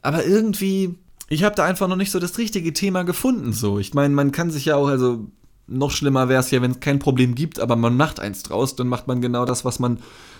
aber 0.01 0.25
irgendwie, 0.25 0.95
ich 1.29 1.43
habe 1.43 1.55
da 1.55 1.65
einfach 1.65 1.87
noch 1.87 1.95
nicht 1.95 2.11
so 2.11 2.19
das 2.19 2.37
richtige 2.37 2.73
Thema 2.73 3.03
gefunden. 3.03 3.53
So, 3.53 3.79
ich 3.79 3.93
meine, 3.93 4.13
man 4.13 4.31
kann 4.31 4.49
sich 4.49 4.65
ja 4.65 4.75
auch, 4.75 4.87
also 4.87 5.27
noch 5.69 5.91
schlimmer 5.91 6.29
wäre 6.29 6.41
es 6.41 6.51
ja, 6.51 6.61
wenn 6.61 6.71
es 6.71 6.79
kein 6.79 6.99
Problem 6.99 7.35
gibt, 7.35 7.59
aber 7.59 7.75
man 7.75 7.95
macht 7.95 8.19
eins 8.19 8.43
draus, 8.43 8.75
dann 8.75 8.87
macht 8.87 9.07
man 9.07 9.21
genau 9.21 9.45
das, 9.45 9.65
was 9.65 9.79
man 9.79 9.99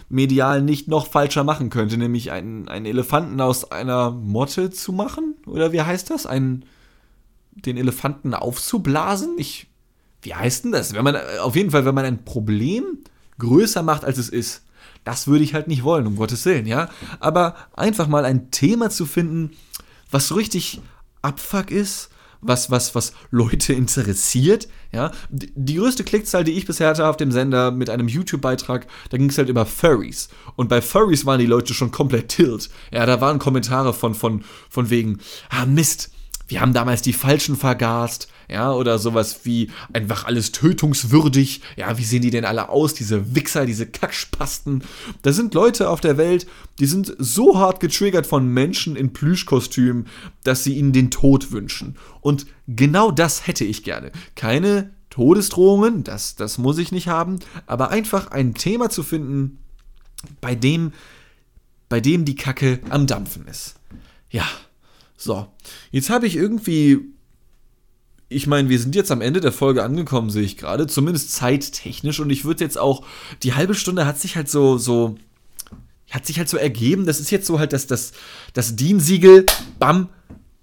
medial 0.09 0.61
nicht 0.61 0.87
noch 0.87 1.07
falscher 1.07 1.43
machen 1.43 1.69
könnte, 1.69 1.97
nämlich 1.97 2.31
einen, 2.31 2.67
einen 2.67 2.85
Elefanten 2.85 3.39
aus 3.41 3.71
einer 3.71 4.11
Motte 4.11 4.71
zu 4.71 4.91
machen. 4.91 5.35
Oder 5.45 5.71
wie 5.71 5.81
heißt 5.81 6.09
das? 6.09 6.25
Ein 6.25 6.65
den 7.65 7.77
Elefanten 7.77 8.33
aufzublasen. 8.33 9.35
Ich, 9.37 9.67
wie 10.21 10.33
heißt 10.33 10.65
denn 10.65 10.71
das? 10.71 10.93
Wenn 10.93 11.03
man, 11.03 11.17
auf 11.41 11.55
jeden 11.55 11.71
Fall, 11.71 11.85
wenn 11.85 11.95
man 11.95 12.05
ein 12.05 12.23
Problem 12.23 12.99
größer 13.37 13.83
macht, 13.83 14.05
als 14.05 14.17
es 14.17 14.29
ist. 14.29 14.63
Das 15.03 15.27
würde 15.27 15.43
ich 15.43 15.53
halt 15.53 15.67
nicht 15.67 15.83
wollen, 15.83 16.07
um 16.07 16.17
Gottes 16.17 16.45
Willen, 16.45 16.65
ja. 16.65 16.89
Aber 17.19 17.55
einfach 17.73 18.07
mal 18.07 18.25
ein 18.25 18.51
Thema 18.51 18.89
zu 18.89 19.05
finden, 19.05 19.51
was 20.11 20.27
so 20.27 20.35
richtig 20.35 20.81
Abfuck 21.21 21.71
ist, 21.71 22.09
was, 22.41 22.71
was, 22.71 22.95
was 22.95 23.13
Leute 23.31 23.73
interessiert. 23.81 24.67
Ja, 24.91 25.11
die 25.29 25.75
größte 25.75 26.03
Klickzahl, 26.03 26.43
die 26.43 26.53
ich 26.53 26.65
bisher 26.65 26.89
hatte 26.89 27.07
auf 27.07 27.17
dem 27.17 27.31
Sender 27.31 27.71
mit 27.71 27.89
einem 27.89 28.07
YouTube-Beitrag, 28.07 28.87
da 29.09 29.17
ging 29.17 29.29
es 29.29 29.37
halt 29.37 29.49
über 29.49 29.65
Furries. 29.65 30.29
Und 30.55 30.67
bei 30.67 30.81
Furries 30.81 31.25
waren 31.25 31.39
die 31.39 31.45
Leute 31.45 31.73
schon 31.73 31.91
komplett 31.91 32.29
tilt. 32.29 32.69
Ja, 32.91 33.05
da 33.05 33.21
waren 33.21 33.37
Kommentare 33.39 33.93
von, 33.93 34.15
von, 34.15 34.43
von 34.69 34.89
wegen, 34.89 35.19
ah 35.49 35.65
Mist, 35.65 36.11
wir 36.49 36.61
haben 36.61 36.73
damals 36.73 37.01
die 37.01 37.13
Falschen 37.13 37.55
vergast, 37.55 38.27
ja, 38.49 38.73
oder 38.73 38.97
sowas 38.97 39.41
wie 39.43 39.69
einfach 39.93 40.25
alles 40.25 40.51
tötungswürdig, 40.51 41.61
ja, 41.77 41.97
wie 41.99 42.03
sehen 42.03 42.23
die 42.23 42.31
denn 42.31 42.45
alle 42.45 42.69
aus, 42.69 42.95
diese 42.95 43.35
Wichser, 43.35 43.67
diese 43.67 43.85
Kackspasten. 43.85 44.83
Da 45.21 45.31
sind 45.31 45.53
Leute 45.53 45.89
auf 45.89 46.01
der 46.01 46.17
Welt, 46.17 46.47
die 46.79 46.87
sind 46.87 47.15
so 47.19 47.59
hart 47.59 47.79
getriggert 47.79 48.25
von 48.25 48.47
Menschen 48.47 48.95
in 48.95 49.13
Plüschkostümen, 49.13 50.07
dass 50.43 50.63
sie 50.63 50.73
ihnen 50.73 50.91
den 50.91 51.11
Tod 51.11 51.51
wünschen. 51.51 51.95
Und 52.21 52.47
genau 52.67 53.11
das 53.11 53.45
hätte 53.45 53.65
ich 53.65 53.83
gerne. 53.83 54.11
Keine 54.35 54.89
Todesdrohungen, 55.11 56.03
das, 56.03 56.35
das 56.35 56.57
muss 56.57 56.79
ich 56.79 56.91
nicht 56.91 57.07
haben, 57.07 57.39
aber 57.67 57.91
einfach 57.91 58.31
ein 58.31 58.55
Thema 58.55 58.89
zu 58.89 59.03
finden, 59.03 59.59
bei 60.41 60.55
dem, 60.55 60.93
bei 61.87 62.01
dem 62.01 62.25
die 62.25 62.35
Kacke 62.35 62.79
am 62.89 63.05
Dampfen 63.05 63.47
ist. 63.47 63.75
Ja. 64.31 64.45
So, 65.19 65.47
jetzt 65.91 66.09
habe 66.09 66.25
ich 66.27 66.37
irgendwie 66.37 67.13
ich 68.29 68.45
meine, 68.45 68.69
wir 68.69 68.79
sind 68.79 68.95
jetzt 68.95 69.11
am 69.11 69.21
Ende 69.21 69.41
der 69.41 69.51
Folge 69.51 69.83
angekommen, 69.83 70.29
sehe 70.29 70.43
ich 70.43 70.55
gerade, 70.55 70.85
zumindest 70.85 71.31
zeittechnisch. 71.31 72.19
Und 72.19 72.29
ich 72.29 72.45
würde 72.45 72.63
jetzt 72.63 72.77
auch, 72.77 73.03
die 73.41 73.55
halbe 73.55 73.73
Stunde 73.73 74.05
hat 74.05 74.19
sich 74.19 74.35
halt 74.35 74.47
so, 74.47 74.77
so, 74.77 75.15
hat 76.11 76.27
sich 76.27 76.37
halt 76.37 76.47
so 76.47 76.55
ergeben. 76.55 77.07
Das 77.07 77.19
ist 77.19 77.31
jetzt 77.31 77.47
so 77.47 77.57
halt 77.57 77.73
das, 77.73 77.87
das, 77.87 78.11
das 78.53 78.75
DIN-Siegel, 78.75 79.47
bam, 79.79 80.09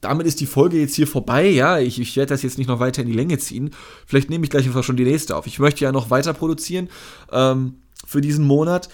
damit 0.01 0.29
ist 0.29 0.41
die 0.41 0.47
Folge 0.47 0.79
jetzt 0.79 0.95
hier 0.95 1.09
vorbei. 1.09 1.49
Ja, 1.49 1.81
ich, 1.81 2.01
ich 2.01 2.17
werde 2.17 2.31
das 2.31 2.43
jetzt 2.43 2.57
nicht 2.57 2.69
noch 2.69 2.79
weiter 2.79 3.03
in 3.03 3.09
die 3.09 3.17
Länge 3.17 3.37
ziehen. 3.39 3.71
Vielleicht 4.07 4.31
nehme 4.31 4.45
ich 4.45 4.51
gleich 4.51 4.67
einfach 4.67 4.85
schon 4.85 4.97
die 4.97 5.05
nächste 5.05 5.35
auf. 5.35 5.49
Ich 5.49 5.59
möchte 5.59 5.83
ja 5.83 5.91
noch 5.91 6.11
weiter 6.11 6.35
produzieren 6.35 6.89
ähm, 7.33 7.75
für 8.07 8.21
diesen 8.21 8.47
Monat. 8.47 8.89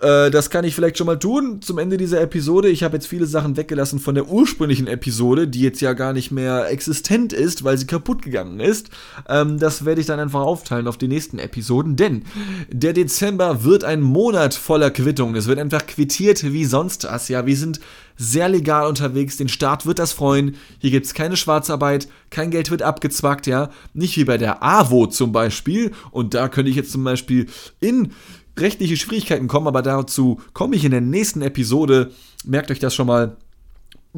Äh, 0.00 0.30
das 0.30 0.50
kann 0.50 0.64
ich 0.64 0.74
vielleicht 0.74 0.98
schon 0.98 1.06
mal 1.06 1.18
tun 1.18 1.62
zum 1.62 1.78
Ende 1.78 1.96
dieser 1.96 2.20
Episode. 2.20 2.68
Ich 2.68 2.82
habe 2.82 2.96
jetzt 2.96 3.06
viele 3.06 3.26
Sachen 3.26 3.56
weggelassen 3.56 3.98
von 3.98 4.14
der 4.14 4.28
ursprünglichen 4.28 4.86
Episode, 4.86 5.48
die 5.48 5.62
jetzt 5.62 5.80
ja 5.80 5.92
gar 5.94 6.12
nicht 6.12 6.30
mehr 6.30 6.70
existent 6.70 7.32
ist, 7.32 7.64
weil 7.64 7.78
sie 7.78 7.86
kaputt 7.86 8.22
gegangen 8.22 8.60
ist. 8.60 8.90
Ähm, 9.28 9.58
das 9.58 9.84
werde 9.84 10.00
ich 10.00 10.06
dann 10.06 10.20
einfach 10.20 10.40
aufteilen 10.40 10.86
auf 10.86 10.98
die 10.98 11.08
nächsten 11.08 11.38
Episoden, 11.38 11.96
denn 11.96 12.24
der 12.68 12.92
Dezember 12.92 13.64
wird 13.64 13.84
ein 13.84 14.02
Monat 14.02 14.54
voller 14.54 14.90
Quittungen. 14.90 15.36
Es 15.36 15.46
wird 15.46 15.58
einfach 15.58 15.86
quittiert 15.86 16.42
wie 16.52 16.64
sonst 16.64 17.04
was. 17.04 17.28
Ja, 17.28 17.46
wir 17.46 17.56
sind 17.56 17.80
sehr 18.16 18.48
legal 18.48 18.86
unterwegs. 18.86 19.36
Den 19.36 19.48
Staat 19.48 19.86
wird 19.86 19.98
das 19.98 20.12
freuen. 20.12 20.56
Hier 20.78 20.90
gibt 20.90 21.06
es 21.06 21.14
keine 21.14 21.36
Schwarzarbeit, 21.36 22.08
kein 22.30 22.50
Geld 22.50 22.70
wird 22.70 22.82
abgezwackt, 22.82 23.46
ja. 23.46 23.70
Nicht 23.94 24.16
wie 24.16 24.24
bei 24.24 24.38
der 24.38 24.62
AWO 24.62 25.06
zum 25.06 25.32
Beispiel. 25.32 25.92
Und 26.10 26.34
da 26.34 26.48
könnte 26.48 26.70
ich 26.70 26.76
jetzt 26.76 26.92
zum 26.92 27.04
Beispiel 27.04 27.46
in 27.80 28.12
rechtliche 28.58 28.96
Schwierigkeiten 28.96 29.48
kommen, 29.48 29.66
aber 29.66 29.82
dazu 29.82 30.40
komme 30.52 30.76
ich 30.76 30.84
in 30.84 30.90
der 30.90 31.00
nächsten 31.00 31.42
Episode. 31.42 32.12
Merkt 32.44 32.70
euch 32.70 32.78
das 32.78 32.94
schon 32.94 33.06
mal. 33.06 33.36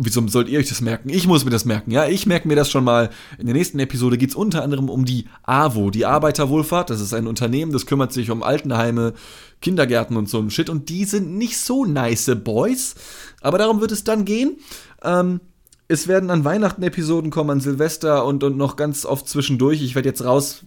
Wieso 0.00 0.24
sollt 0.28 0.48
ihr 0.48 0.60
euch 0.60 0.68
das 0.68 0.80
merken? 0.80 1.08
Ich 1.08 1.26
muss 1.26 1.44
mir 1.44 1.50
das 1.50 1.64
merken, 1.64 1.90
ja? 1.90 2.06
Ich 2.06 2.24
merke 2.24 2.46
mir 2.46 2.54
das 2.54 2.70
schon 2.70 2.84
mal. 2.84 3.10
In 3.36 3.46
der 3.46 3.54
nächsten 3.56 3.80
Episode 3.80 4.16
geht 4.16 4.30
es 4.30 4.36
unter 4.36 4.62
anderem 4.62 4.88
um 4.88 5.04
die 5.04 5.26
AWO, 5.42 5.90
die 5.90 6.06
Arbeiterwohlfahrt. 6.06 6.90
Das 6.90 7.00
ist 7.00 7.12
ein 7.14 7.26
Unternehmen, 7.26 7.72
das 7.72 7.84
kümmert 7.84 8.12
sich 8.12 8.30
um 8.30 8.44
Altenheime, 8.44 9.14
Kindergärten 9.60 10.16
und 10.16 10.28
so 10.28 10.38
ein 10.38 10.50
Shit. 10.50 10.70
Und 10.70 10.88
die 10.88 11.04
sind 11.04 11.36
nicht 11.36 11.58
so 11.58 11.84
nice 11.84 12.30
Boys. 12.44 12.94
Aber 13.40 13.58
darum 13.58 13.80
wird 13.80 13.90
es 13.90 14.04
dann 14.04 14.24
gehen. 14.24 14.58
Ähm, 15.02 15.40
es 15.88 16.06
werden 16.06 16.30
an 16.30 16.44
Weihnachten 16.44 16.82
Episoden 16.84 17.30
kommen, 17.30 17.50
an 17.50 17.60
Silvester 17.60 18.24
und, 18.24 18.44
und 18.44 18.56
noch 18.56 18.76
ganz 18.76 19.04
oft 19.04 19.28
zwischendurch. 19.28 19.82
Ich 19.82 19.96
werde 19.96 20.08
jetzt 20.08 20.24
raus 20.24 20.64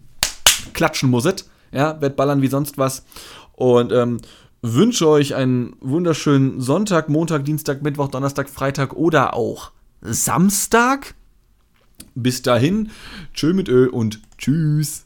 klatschen 0.74 1.10
muss 1.10 1.26
es. 1.26 1.46
Ja, 1.72 2.02
werd 2.02 2.16
ballern 2.18 2.42
wie 2.42 2.48
sonst 2.48 2.78
was. 2.78 3.06
Und 3.54 3.92
ähm, 3.92 4.20
wünsche 4.62 5.08
euch 5.08 5.36
einen 5.36 5.76
wunderschönen 5.82 6.62
Sonntag, 6.62 7.10
Montag, 7.10 7.46
Dienstag, 7.46 7.82
Mittwoch, 7.82 8.10
Donnerstag, 8.10 8.50
Freitag 8.50 8.94
oder 8.94 9.34
auch 9.34 9.72
Samstag. 10.02 11.16
Bis 12.16 12.42
dahin, 12.42 12.92
tschö 13.34 13.54
mit 13.54 13.70
Ö 13.70 13.88
und 13.90 14.22
tschüss. 14.38 15.06